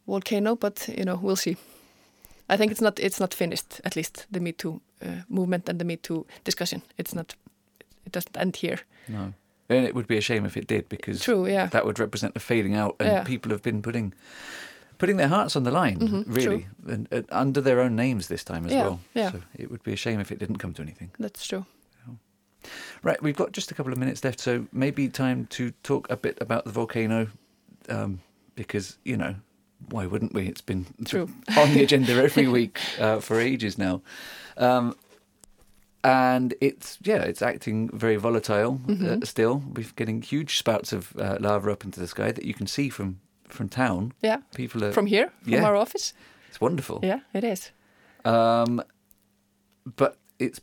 volcano, 0.08 0.56
but 0.56 0.88
you 0.88 1.04
know, 1.04 1.20
we'll 1.22 1.36
see. 1.36 1.58
I 2.50 2.58
think 2.58 2.72
it's 2.72 2.82
not 2.82 3.00
it's 3.00 3.20
not 3.20 3.34
finished. 3.34 3.82
At 3.84 3.96
least 3.96 4.26
the 4.32 4.40
Me 4.40 4.52
Too 4.52 4.82
uh, 5.06 5.24
movement 5.30 5.70
and 5.70 5.80
the 5.80 5.86
Me 5.86 5.98
Too 5.98 6.26
discussion. 6.44 6.82
It's 6.98 7.14
not. 7.16 7.36
It 8.06 8.12
doesn't 8.14 8.38
end 8.38 8.56
here. 8.56 8.80
No. 9.08 9.34
And 9.70 9.86
it 9.86 9.94
would 9.94 10.08
be 10.08 10.18
a 10.18 10.22
shame 10.22 10.46
if 10.46 10.56
it 10.56 10.66
did, 10.68 10.88
because 10.90 11.22
True. 11.22 11.46
Yeah. 11.46 11.68
that 11.68 11.86
would 11.86 12.00
represent 12.00 12.36
a 12.38 12.40
fading 12.40 12.74
out, 12.76 12.96
and 13.00 13.10
Yeah. 13.10 13.24
people 13.24 13.52
have 13.52 13.62
been 13.62 13.82
putting 13.82 14.14
putting 14.98 15.18
their 15.18 15.28
hearts 15.28 15.56
on 15.56 15.64
the 15.64 15.72
line, 15.72 16.00
Mhm, 16.00 16.24
really, 16.28 16.68
and, 16.88 17.08
and 17.12 17.26
under 17.30 17.62
their 17.62 17.80
own 17.82 17.96
names 17.96 18.28
this 18.28 18.44
time 18.44 18.66
as 18.66 18.72
Yeah, 18.72 18.82
well. 18.84 19.00
yeah. 19.14 19.32
So 19.32 19.42
it 19.56 19.70
would 19.70 19.84
be 19.84 19.94
a 19.94 19.96
shame 19.96 20.20
if 20.22 20.32
it 20.32 20.40
didn't 20.40 20.58
come 20.58 20.74
to 20.74 20.82
anything. 20.82 21.12
That's 21.20 21.46
true. 21.46 21.66
Right, 23.04 23.22
we've 23.22 23.36
got 23.36 23.52
just 23.52 23.72
a 23.72 23.76
couple 23.76 23.92
of 23.94 24.00
minutes 24.00 24.24
left, 24.24 24.40
so 24.40 24.66
maybe 24.74 25.08
time 25.08 25.46
to 25.52 25.72
talk 25.84 26.10
a 26.10 26.18
bit 26.18 26.38
about 26.42 26.66
the 26.66 26.72
volcano, 26.72 27.28
um, 27.90 28.20
because 28.56 28.98
you 29.06 29.16
know 29.18 29.36
why 29.90 30.06
wouldn't 30.06 30.34
we? 30.34 30.48
It's 30.48 30.62
been 30.62 30.86
True. 31.06 31.30
on 31.58 31.74
the 31.74 31.84
agenda 31.84 32.14
every 32.14 32.48
week 32.48 32.80
uh, 33.00 33.20
for 33.20 33.40
ages 33.40 33.78
now. 33.78 34.02
Um, 34.58 34.96
and 36.04 36.54
it's 36.62 36.98
yeah, 37.04 37.22
it's 37.24 37.42
acting 37.42 37.90
very 37.94 38.16
volatile 38.18 38.80
Mm-hmm. 38.88 39.24
uh, 39.24 39.26
still. 39.26 39.64
We're 39.74 39.86
getting 39.96 40.22
huge 40.22 40.58
spouts 40.58 40.94
of 40.94 41.16
uh, 41.18 41.38
lava 41.40 41.72
up 41.72 41.84
into 41.84 42.00
the 42.00 42.08
sky 42.08 42.32
that 42.32 42.46
you 42.46 42.54
can 42.54 42.68
see 42.68 42.90
from 42.90 43.20
from 43.50 43.70
town. 43.70 44.14
Yeah. 44.22 44.38
People 44.56 44.84
are 44.84 44.92
From 44.92 45.06
here, 45.08 45.32
from 45.44 45.54
yeah. 45.54 45.64
our 45.64 45.76
office. 45.76 46.14
it's 46.50 46.60
wonderful. 46.62 47.00
Yeah, 47.04 47.20
it 47.34 47.44
is. 47.44 47.72
Um, 48.26 48.82
but 49.96 50.18
it's 50.40 50.60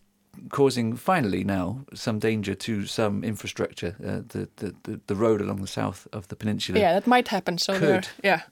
causing 0.50 0.96
finally 0.96 1.44
now 1.44 1.80
some 1.94 2.18
danger 2.18 2.54
to 2.54 2.86
some 2.86 3.24
infrastructure. 3.24 3.96
Uh, 4.04 4.22
the, 4.28 4.48
the 4.56 4.74
the 4.82 5.00
the 5.06 5.14
road 5.14 5.40
along 5.40 5.60
the 5.60 5.66
south 5.66 6.06
of 6.12 6.26
the 6.28 6.36
peninsula. 6.36 6.78
Yeah, 6.80 6.92
that 6.94 7.06
might 7.06 7.28
happen. 7.28 7.58
So 7.58 7.78
Could. 7.78 8.08
yeah. 8.22 8.42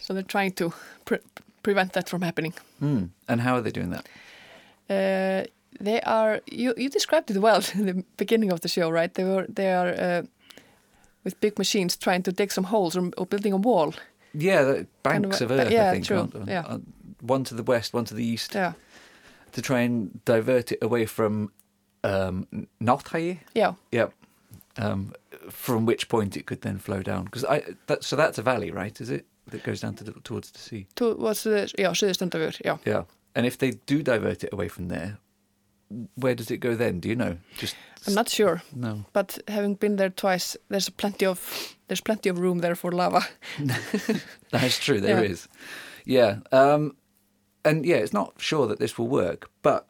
So 0.00 0.14
they're 0.14 0.22
trying 0.22 0.52
to 0.52 0.72
pre- 1.04 1.18
prevent 1.62 1.92
that 1.92 2.08
from 2.08 2.22
happening. 2.22 2.54
Hmm. 2.78 3.04
And 3.28 3.40
how 3.40 3.54
are 3.54 3.60
they 3.62 3.70
doing 3.70 3.90
that? 3.90 4.06
Uh, 4.88 5.46
they 5.84 6.00
are. 6.02 6.40
You 6.50 6.74
you 6.76 6.88
described 6.90 7.30
it 7.30 7.38
well 7.38 7.62
in 7.74 7.86
the 7.86 8.04
beginning 8.16 8.52
of 8.52 8.60
the 8.60 8.68
show, 8.68 8.90
right? 8.90 9.12
They 9.14 9.24
were. 9.24 9.46
They 9.48 9.72
are 9.72 9.88
uh, 9.88 10.22
with 11.24 11.40
big 11.40 11.58
machines 11.58 11.96
trying 11.96 12.22
to 12.22 12.32
dig 12.32 12.50
some 12.52 12.64
holes 12.66 12.96
or, 12.96 13.10
or 13.16 13.26
building 13.26 13.52
a 13.52 13.56
wall. 13.58 13.92
Yeah, 14.32 14.62
the 14.64 14.74
Kind 14.74 15.22
banks 15.22 15.40
of 15.40 15.50
of, 15.50 15.58
earth. 15.58 15.70
yeah, 15.72 15.90
I 15.90 15.92
think. 15.92 16.06
true, 16.06 16.30
yeah. 16.46 16.64
uh, 16.66 16.78
one 17.20 17.44
to 17.44 17.54
the 17.54 17.62
west, 17.62 17.92
one 17.94 18.04
to 18.04 18.14
the 18.14 18.24
east, 18.24 18.54
Yeah. 18.54 18.72
to 19.52 19.60
try 19.62 19.80
and 19.80 20.24
divert 20.24 20.72
it 20.72 20.78
away 20.82 21.06
from 21.06 21.50
um. 22.04 22.46
Yeah. 23.54 23.74
Yep. 23.92 24.12
Um, 24.76 25.12
from 25.50 25.84
which 25.86 26.08
point 26.08 26.36
it 26.36 26.46
could 26.46 26.60
then 26.62 26.78
flow 26.78 27.02
down. 27.02 27.24
Because 27.24 27.44
I 27.44 27.62
that 27.86 28.04
so 28.04 28.16
that's 28.16 28.38
a 28.38 28.42
valley, 28.42 28.70
right? 28.70 29.00
Is 29.00 29.10
it 29.10 29.26
that 29.50 29.62
goes 29.62 29.80
down 29.80 29.94
to 29.96 30.04
the, 30.04 30.12
towards 30.24 30.50
the 30.50 30.58
sea? 30.58 30.86
Towards 30.94 31.44
the 31.44 31.72
yeah, 31.78 31.90
Suðurstrandarvegur. 31.90 32.60
Yeah. 32.64 32.78
Yeah. 32.84 33.02
And 33.34 33.46
if 33.46 33.58
they 33.58 33.72
do 33.86 34.02
divert 34.02 34.44
it 34.44 34.52
away 34.52 34.68
from 34.68 34.88
there, 34.88 35.18
where 36.14 36.34
does 36.34 36.50
it 36.50 36.58
go 36.58 36.74
then? 36.74 37.00
Do 37.00 37.08
you 37.08 37.16
know? 37.16 37.36
Just 37.58 37.76
I'm 38.06 38.14
not 38.14 38.28
sure, 38.28 38.62
no. 38.74 39.04
but 39.12 39.38
having 39.48 39.74
been 39.74 39.96
there 39.96 40.10
twice, 40.10 40.56
there's 40.68 40.88
plenty 40.88 41.26
of 41.26 41.76
there's 41.88 42.00
plenty 42.00 42.28
of 42.28 42.38
room 42.38 42.58
there 42.58 42.74
for 42.74 42.92
lava. 42.92 43.26
That's 44.50 44.78
true. 44.78 45.00
There 45.00 45.22
is. 45.24 45.48
Yeah. 46.04 46.38
Yeah. 46.52 46.72
Um, 46.74 46.96
and 47.64 47.84
yeah, 47.84 47.96
it's 47.96 48.12
not 48.12 48.34
sure 48.38 48.66
that 48.66 48.78
this 48.78 48.98
will 48.98 49.08
work, 49.08 49.50
but 49.62 49.86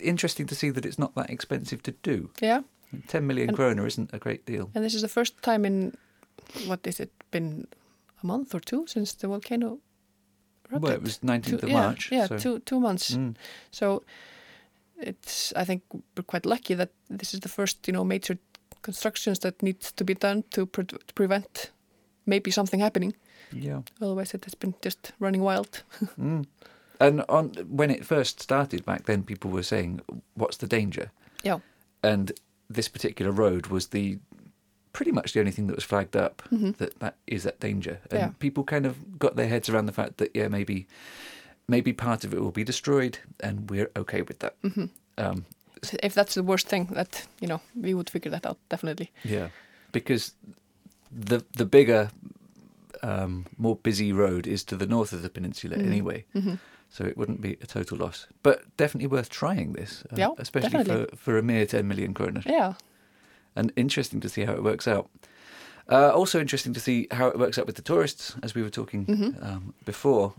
interesting 0.00 0.46
to 0.46 0.54
see 0.54 0.70
that 0.70 0.84
it's 0.84 0.98
not 0.98 1.14
that 1.14 1.30
expensive 1.30 1.82
to 1.84 1.92
do. 2.02 2.30
Yeah. 2.40 2.62
Ten 3.06 3.26
million 3.26 3.48
And- 3.50 3.56
kroner 3.56 3.86
isn't 3.86 4.10
a 4.12 4.18
great 4.18 4.46
deal. 4.46 4.70
And 4.74 4.84
this 4.84 4.94
is 4.94 5.02
the 5.02 5.08
first 5.08 5.40
time 5.42 5.64
in 5.64 5.96
what 6.66 6.86
is 6.86 7.00
it 7.00 7.10
been 7.30 7.66
a 8.22 8.26
month 8.26 8.54
or 8.54 8.60
two 8.60 8.86
since 8.86 9.12
the 9.14 9.28
volcano 9.28 9.78
erupted? 10.70 10.82
Well, 10.82 10.92
it 10.92 11.02
was 11.02 11.18
19th 11.22 11.44
Two- 11.46 11.56
of 11.56 11.68
yeah, 11.68 11.80
March. 11.80 12.12
Yeah, 12.12 12.26
so- 12.28 12.38
two 12.38 12.58
two 12.60 12.80
months. 12.80 13.14
Mm. 13.14 13.34
So 13.70 14.02
it's 14.96 15.52
I 15.56 15.64
think 15.64 15.82
we're 16.16 16.24
quite 16.26 16.46
lucky 16.46 16.74
that 16.74 16.90
this 17.18 17.34
is 17.34 17.40
the 17.40 17.48
first 17.48 17.86
you 17.88 17.92
know 17.92 18.04
major 18.04 18.38
constructions 18.82 19.38
that 19.40 19.62
needs 19.62 19.92
to 19.92 20.04
be 20.04 20.14
done 20.14 20.44
to, 20.50 20.66
pre- 20.66 20.84
to 20.84 21.14
prevent 21.14 21.70
maybe 22.26 22.50
something 22.50 22.80
happening. 22.80 23.14
Yeah. 23.52 23.80
Otherwise, 24.00 24.34
it 24.34 24.44
has 24.44 24.54
been 24.54 24.74
just 24.84 25.12
running 25.20 25.42
wild. 25.42 25.82
Mm. 26.18 26.44
And 27.00 27.22
on 27.28 27.50
when 27.68 27.90
it 27.90 28.04
first 28.04 28.40
started 28.40 28.84
back 28.84 29.04
then, 29.04 29.22
people 29.22 29.50
were 29.52 29.62
saying, 29.62 30.00
"What's 30.34 30.56
the 30.56 30.66
danger?" 30.66 31.10
Yeah. 31.44 31.60
And 32.02 32.32
this 32.74 32.88
particular 32.88 33.30
road 33.32 33.66
was 33.68 33.86
the 33.88 34.18
pretty 34.98 35.12
much 35.12 35.32
the 35.32 35.40
only 35.40 35.52
thing 35.52 35.68
that 35.68 35.76
was 35.76 35.84
flagged 35.92 36.16
up 36.26 36.42
Mhm. 36.50 36.76
that 36.78 36.92
that 36.98 37.14
is 37.26 37.42
that 37.42 37.60
danger. 37.60 37.96
And 38.10 38.20
Yeah. 38.20 38.30
people 38.38 38.64
kind 38.64 38.86
of 38.86 38.94
got 39.18 39.36
their 39.36 39.48
heads 39.48 39.68
around 39.68 39.86
the 39.86 39.92
fact 40.02 40.16
that 40.18 40.30
yeah, 40.34 40.48
maybe 40.48 40.86
maybe 41.68 41.92
part 41.92 42.24
of 42.24 42.32
it 42.34 42.40
will 42.40 42.50
be 42.60 42.64
destroyed, 42.64 43.14
and 43.46 43.70
we're 43.70 43.90
okay 44.02 44.22
with 44.22 44.38
that. 44.38 44.54
Mhm. 44.62 44.88
Um, 45.18 45.44
If 46.02 46.14
that's 46.14 46.34
the 46.34 46.42
worst 46.42 46.68
thing, 46.68 46.86
that 46.94 47.28
you 47.40 47.48
know, 47.48 47.60
we 47.74 47.94
would 47.94 48.10
figure 48.10 48.30
that 48.32 48.46
out 48.46 48.58
definitely. 48.70 49.08
yeah, 49.24 49.48
because 49.92 50.32
the 51.28 51.38
the 51.56 51.64
bigger, 51.64 52.10
um, 53.02 53.46
more 53.56 53.76
busy 53.82 54.12
road 54.12 54.46
is 54.46 54.64
to 54.64 54.76
the 54.76 54.86
north 54.86 55.12
of 55.12 55.22
the 55.22 55.28
peninsula 55.30 55.76
Mm. 55.76 55.86
anyway. 55.86 56.24
hmm 56.32 56.54
so 56.90 57.04
it 57.04 57.16
wouldn't 57.18 57.40
be 57.42 57.52
a 57.60 57.66
total 57.66 57.98
loss. 57.98 58.26
But 58.42 58.58
definitely 58.78 59.08
worth 59.08 59.28
trying 59.28 59.74
this, 59.74 60.04
uh, 60.10 60.16
Yeah, 60.16 60.30
especially 60.38 60.70
definitely. 60.84 61.06
for, 61.10 61.16
for 61.16 61.38
a 61.38 61.42
mere 61.42 61.66
10 61.66 61.86
million 61.86 62.14
kroner. 62.14 62.42
Yeah. 62.46 62.72
And 63.58 63.72
interesting 63.76 64.20
to 64.20 64.28
see 64.28 64.44
how 64.44 64.52
it 64.52 64.62
works 64.62 64.86
out. 64.86 65.10
Uh, 65.90 66.10
also 66.14 66.38
interesting 66.38 66.72
to 66.74 66.80
see 66.80 67.08
how 67.10 67.26
it 67.28 67.38
works 67.38 67.58
out 67.58 67.66
with 67.66 67.74
the 67.76 67.82
tourists, 67.82 68.36
as 68.42 68.54
we 68.54 68.62
were 68.62 68.70
talking 68.70 69.06
Mhm. 69.06 69.42
um, 69.42 69.74
before. 69.84 70.34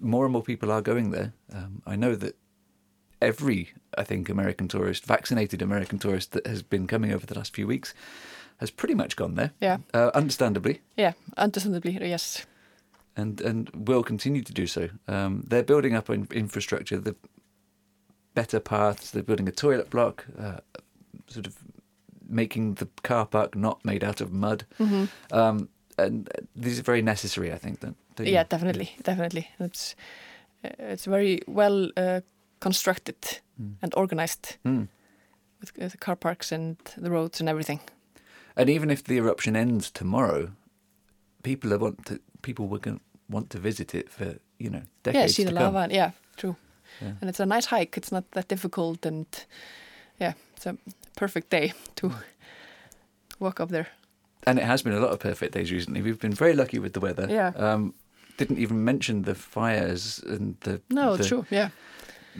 More 0.00 0.24
and 0.24 0.32
more 0.32 0.42
people 0.44 0.70
are 0.70 0.82
going 0.82 1.10
there. 1.10 1.32
Um, 1.52 1.82
I 1.86 1.96
know 1.96 2.14
that 2.16 2.36
every, 3.20 3.70
I 3.98 4.04
think, 4.04 4.28
American 4.28 4.68
tourist, 4.68 5.04
vaccinated 5.06 5.60
American 5.62 5.98
tourist 5.98 6.30
that 6.32 6.46
has 6.46 6.62
been 6.62 6.86
coming 6.86 7.12
over 7.12 7.26
the 7.26 7.34
last 7.34 7.54
few 7.54 7.66
weeks, 7.66 7.94
has 8.58 8.70
pretty 8.70 8.94
much 8.94 9.16
gone 9.16 9.34
there, 9.34 9.50
Yeah. 9.60 9.78
uh, 9.94 10.10
understandably. 10.14 10.80
Yeah. 10.96 11.12
Understandably, 11.36 11.98
yes. 12.00 12.46
and 13.16 13.40
and 13.40 13.70
will 13.88 14.02
continue 14.04 14.42
to 14.42 14.52
do 14.52 14.66
so. 14.66 14.88
Um, 15.08 15.42
they're 15.48 15.64
building 15.64 15.94
up 15.96 16.08
in 16.10 16.28
infrastructure, 16.30 16.98
the 17.00 17.14
better 18.34 18.60
paths. 18.60 19.10
They're 19.10 19.22
building 19.26 19.48
a 19.48 19.52
toilet 19.52 19.90
block, 19.90 20.26
uh, 20.38 20.60
sort 21.26 21.46
of 21.46 21.54
making 22.32 22.74
the 22.74 22.86
car 23.02 23.26
park 23.26 23.54
not 23.54 23.84
made 23.84 24.02
out 24.08 24.20
of 24.20 24.32
mud. 24.32 24.64
hmm 24.78 25.04
Um, 25.30 25.68
and 25.98 26.28
these 26.62 26.78
are 26.80 26.82
very 26.82 27.02
necessary, 27.02 27.52
I 27.52 27.58
think. 27.58 27.80
Don't, 27.80 27.96
don't 28.16 28.26
you? 28.26 28.32
Yeah, 28.34 28.44
definitely, 28.48 28.88
definitely. 29.04 29.48
It's 29.60 29.94
uh, 30.64 30.92
it's 30.92 31.04
very 31.06 31.40
well 31.46 31.90
uh, 31.96 32.20
constructed 32.60 33.16
Mm. 33.60 33.74
and 33.82 33.94
organized 33.94 34.56
Mm. 34.64 34.88
with 35.60 35.92
the 35.92 35.98
car 35.98 36.16
parks 36.16 36.52
and 36.52 36.76
the 37.02 37.10
roads 37.10 37.40
and 37.40 37.48
everything. 37.48 37.80
And 38.56 38.70
even 38.70 38.90
if 38.90 39.02
the 39.04 39.16
eruption 39.18 39.56
ends 39.56 39.90
tomorrow, 39.90 40.48
people 41.42 41.72
are 41.74 41.78
want 41.78 42.06
to 42.06 42.18
people 42.42 42.66
will 42.68 42.80
want 43.28 43.50
to 43.50 43.58
visit 43.58 43.94
it 43.94 44.10
for 44.10 44.24
you 44.58 44.70
know 44.70 44.82
decades 45.02 45.38
yeah, 45.38 45.44
see 45.44 45.44
the 45.44 45.52
lava. 45.64 45.78
and- 45.78 45.92
Yeah, 45.92 46.10
true. 46.36 46.56
Yeah. 47.02 47.12
And 47.20 47.30
it's 47.30 47.40
a 47.40 47.46
nice 47.46 47.66
hike. 47.66 47.96
It's 48.00 48.10
not 48.12 48.24
that 48.32 48.48
difficult, 48.48 49.06
and 49.06 49.26
yeah, 50.20 50.32
it's 50.56 50.66
a 50.66 50.76
perfect 51.22 51.50
day 51.50 51.72
to 51.96 52.10
walk 53.38 53.60
up 53.60 53.68
there. 53.68 53.86
And 54.46 54.58
it 54.58 54.64
has 54.64 54.82
been 54.82 54.92
a 54.94 55.00
lot 55.00 55.12
of 55.12 55.18
perfect 55.20 55.52
days 55.54 55.70
recently. 55.70 56.02
We've 56.02 56.18
been 56.18 56.34
very 56.34 56.54
lucky 56.54 56.78
with 56.80 56.92
the 56.92 57.00
weather. 57.00 57.26
Yeah. 57.30 57.52
Um, 57.56 57.94
didn't 58.38 58.58
even 58.58 58.84
mention 58.84 59.22
the 59.22 59.34
fires 59.34 60.20
and 60.26 60.56
the 60.60 60.80
No, 60.90 61.16
the, 61.16 61.24
true. 61.24 61.44
Yeah. 61.50 61.68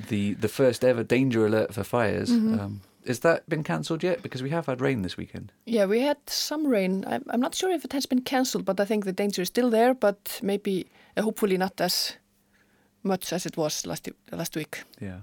the 0.09 0.35
the 0.35 0.49
first 0.49 0.85
ever 0.85 1.05
danger 1.05 1.47
alert 1.47 1.75
for 1.75 1.85
fires. 1.85 2.31
Mhm. 2.31 2.59
Um, 2.61 2.81
has 3.07 3.19
that 3.21 3.41
been 3.49 3.63
cancelled 3.63 4.03
yet? 4.05 4.23
Because 4.23 4.43
we 4.45 4.51
have 4.51 4.67
had 4.67 4.81
rain 4.81 5.03
this 5.03 5.17
weekend. 5.17 5.53
Yeah, 5.67 5.89
we 5.89 6.01
had 6.07 6.17
some 6.27 6.67
rain. 6.73 7.05
I'm, 7.07 7.23
I'm 7.33 7.41
not 7.41 7.55
sure 7.55 7.75
if 7.75 7.85
it 7.85 7.93
has 7.93 8.07
been 8.07 8.23
cancelled, 8.23 8.65
but 8.65 8.81
I 8.81 8.85
think 8.87 9.05
the 9.05 9.13
danger 9.23 9.43
is 9.43 9.49
still 9.49 9.71
there. 9.71 9.95
But 9.95 10.41
maybe, 10.43 10.87
uh, 11.17 11.23
hopefully, 11.23 11.57
not 11.59 11.81
as 11.81 12.17
much 13.03 13.33
as 13.33 13.47
it 13.47 13.57
was 13.57 13.87
last 13.87 14.09
last 14.31 14.57
week. 14.57 14.83
Yeah. 15.01 15.21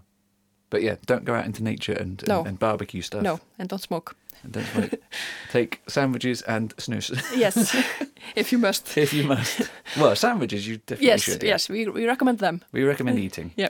But 0.69 0.81
yeah, 0.83 0.95
don't 1.05 1.25
go 1.25 1.33
out 1.33 1.45
into 1.45 1.63
nature 1.63 1.93
and 1.93 2.23
No. 2.27 2.39
and, 2.39 2.47
and 2.49 2.59
barbecue 2.59 3.01
stuff. 3.01 3.23
No, 3.23 3.39
and 3.57 3.67
don't 3.69 3.81
smoke. 3.81 4.15
And 4.43 4.53
don't 4.53 4.65
smoke. 4.67 4.93
Take 5.51 5.81
sandwiches 5.87 6.41
and 6.43 6.73
snooze 6.77 7.11
Yes, 7.35 7.75
if 8.35 8.51
you 8.51 8.57
must. 8.59 8.97
if 8.97 9.13
you 9.13 9.23
must. 9.23 9.69
Well, 9.97 10.15
sandwiches 10.15 10.67
you 10.67 10.77
definitely 10.77 11.07
Yes, 11.07 11.21
should. 11.23 11.43
yeah. 11.43 11.49
yes, 11.49 11.69
we, 11.69 11.87
we 11.87 12.05
recommend 12.05 12.39
them. 12.39 12.61
We 12.71 12.83
recommend 12.83 13.19
eating. 13.19 13.51
Yeah. 13.57 13.69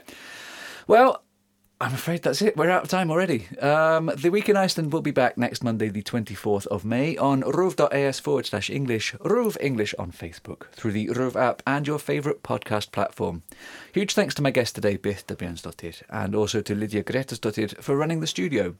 Well, 0.86 1.22
I'm 1.82 1.94
afraid 1.94 2.20
that's 2.22 2.42
it. 2.42 2.58
We're 2.58 2.68
out 2.68 2.82
of 2.82 2.90
time 2.90 3.10
already. 3.10 3.48
Um, 3.58 4.12
the 4.14 4.28
Week 4.28 4.50
in 4.50 4.56
Iceland 4.56 4.92
will 4.92 5.00
be 5.00 5.12
back 5.12 5.38
next 5.38 5.64
Monday, 5.64 5.88
the 5.88 6.02
24th 6.02 6.66
of 6.66 6.84
May, 6.84 7.16
on 7.16 7.42
ruv.is 7.42 8.20
forward 8.20 8.44
slash 8.44 8.68
English, 8.68 9.14
Ruv 9.14 9.56
English 9.62 9.94
on 9.98 10.12
Facebook, 10.12 10.70
through 10.72 10.92
the 10.92 11.08
Ruv 11.08 11.36
app 11.36 11.62
and 11.66 11.86
your 11.86 11.98
favourite 11.98 12.42
podcast 12.42 12.92
platform. 12.92 13.44
Huge 13.94 14.12
thanks 14.12 14.34
to 14.34 14.42
my 14.42 14.50
guest 14.50 14.74
today, 14.74 14.98
Birta 14.98 15.34
Björnsdóttir, 15.34 16.02
and 16.10 16.34
also 16.34 16.60
to 16.60 16.74
Lydía 16.74 17.02
Grétarsdóttir 17.02 17.82
for 17.82 17.96
running 17.96 18.20
the 18.20 18.26
studio. 18.26 18.76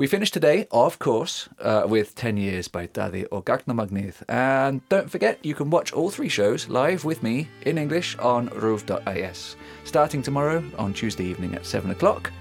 We 0.00 0.06
finish 0.06 0.30
today, 0.30 0.66
of 0.70 0.98
course, 0.98 1.48
uh, 1.60 1.84
with 1.86 2.14
10 2.14 2.38
Years 2.38 2.68
by 2.68 2.86
Daði 2.86 3.26
or 3.30 3.42
Gagnamagnið. 3.42 4.22
And 4.28 4.80
don't 4.88 5.10
forget, 5.10 5.44
you 5.44 5.54
can 5.54 5.68
watch 5.68 5.92
all 5.92 6.08
three 6.08 6.30
shows 6.30 6.68
live 6.68 7.04
with 7.04 7.22
me 7.22 7.48
in 7.66 7.76
English 7.76 8.16
on 8.18 8.48
ruv.is, 8.48 9.56
starting 9.84 10.22
tomorrow 10.22 10.64
on 10.78 10.94
Tuesday 10.94 11.24
evening 11.24 11.54
at 11.54 11.66
7 11.66 11.90
o'clock, 11.90 12.32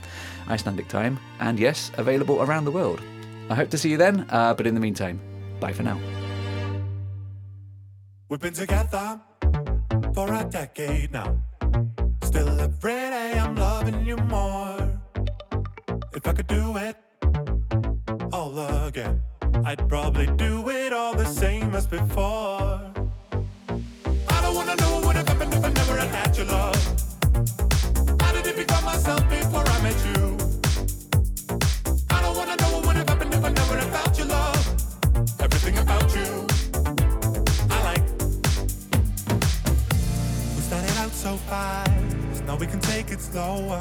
Icelandic 0.48 0.88
time, 0.88 1.20
and 1.42 1.60
yes, 1.60 1.92
available 1.98 2.42
around 2.42 2.63
the 2.63 2.72
world. 2.72 3.02
I 3.50 3.56
hope 3.56 3.70
to 3.72 3.78
see 3.78 3.89
you 3.89 3.98
then, 3.98 4.26
uh, 4.30 4.54
but 4.54 4.65
in 4.65 4.74
the 4.74 4.80
meantime, 4.80 5.20
bye 5.60 5.74
for 5.74 5.84
now. 5.84 6.00
We've 8.30 8.39
been 8.39 8.54
together 8.54 9.20
for 10.13 10.34
a 10.34 10.46
decade 10.46 11.12
now. 11.12 11.36
Still 12.24 12.48
every 12.60 12.94
day 12.94 13.38
I'm 13.38 13.56
loving 13.56 14.06
you 14.06 14.15
more. 14.15 15.02
If 16.13 16.28
I 16.28 16.34
could 16.34 16.48
do 16.48 16.78
it 16.78 16.96
all 18.58 18.88
again. 18.88 19.22
I'd 19.66 19.88
probably 19.88 20.26
do 20.26 20.70
it 20.70 20.94
all 20.94 21.14
the 21.14 21.26
same 21.26 21.76
as 21.76 21.86
before. 21.86 22.82
I 24.28 24.42
don't 24.42 24.56
wanna 24.56 24.76
know 24.78 24.96
what 24.96 25.06
would 25.06 25.16
have 25.18 25.28
happened 25.28 25.54
if 25.54 25.64
I 25.64 25.70
never 25.70 25.98
had 25.98 26.10
had 26.10 26.38
your 26.38 26.48
love. 26.48 26.82
How 28.22 28.32
did 28.32 28.48
it 28.48 28.56
become 28.56 28.86
myself 28.86 29.22
before 29.30 29.64
I 29.68 29.82
met 29.82 30.00
you? 30.10 30.38
I 32.10 32.22
don't 32.22 32.36
wanna 32.38 32.56
know 32.62 32.72
what 32.74 32.86
would 32.88 32.96
have 32.96 33.10
happened 33.10 33.34
if 33.34 33.44
I 33.44 33.50
never 33.50 33.76
had 33.78 33.92
found 33.96 34.18
your 34.18 34.28
love. 34.28 34.66
Everything 35.42 35.78
about 35.78 36.16
you, 36.16 36.48
I 37.70 37.84
like. 37.90 38.06
We 40.56 40.62
started 40.70 40.98
out 40.98 41.12
so 41.12 41.36
fast, 41.50 42.44
now 42.46 42.56
we 42.56 42.66
can 42.66 42.80
take 42.80 43.12
it 43.12 43.22
slower. 43.22 43.80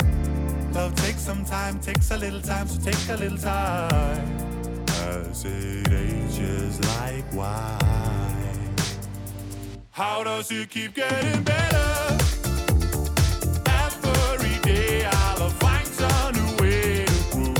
Love 0.72 0.94
takes 0.96 1.22
some 1.22 1.44
time, 1.44 1.78
takes 1.80 2.10
a 2.10 2.16
little 2.16 2.42
time, 2.42 2.68
so 2.68 2.78
take 2.80 3.08
a 3.08 3.16
little 3.16 3.38
time. 3.38 4.47
As 5.30 5.44
it 5.44 5.92
ages 5.92 6.80
like 6.96 7.32
wine. 7.34 8.74
How 9.90 10.24
does 10.24 10.50
it 10.50 10.70
keep 10.70 10.94
getting 10.94 11.42
better? 11.42 12.16
Every 13.66 14.58
day 14.60 15.04
I'll 15.04 15.50
find 15.50 15.86
some 15.86 16.32
new 16.34 16.56
way 16.62 17.04
to 17.04 17.12
prove 17.30 17.54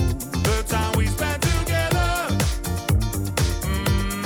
the 0.45 0.65
time 0.67 0.93
we 0.97 1.07
together. 1.07 2.29
Mm, 3.69 4.25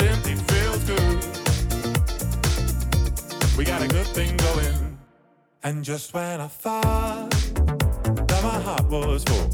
simply 0.00 0.34
feels 0.34 0.84
good. 0.84 1.18
We 3.56 3.64
got 3.64 3.80
a 3.80 3.88
good 3.88 4.08
thing 4.08 4.36
going. 4.36 4.98
And 5.62 5.82
just 5.82 6.12
when 6.12 6.38
I 6.38 6.48
thought 6.48 7.30
that 7.30 8.42
my 8.42 8.60
heart 8.60 8.90
was 8.90 9.24
full, 9.24 9.48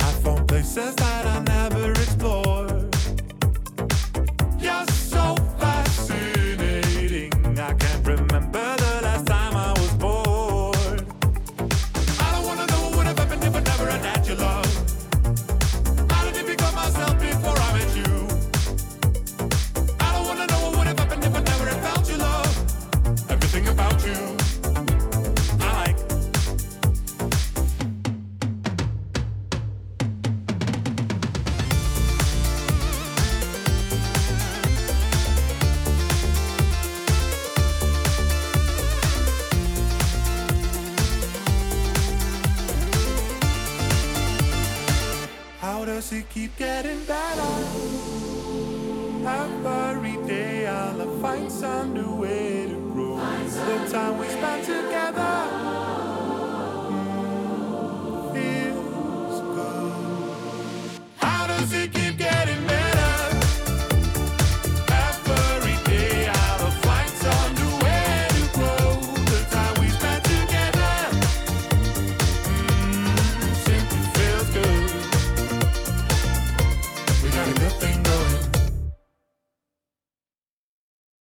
I 0.00 0.12
found 0.22 0.46
places 0.46 0.94
that 0.96 1.26
I 1.26 1.38
never 1.40 1.92
explored. 1.92 2.49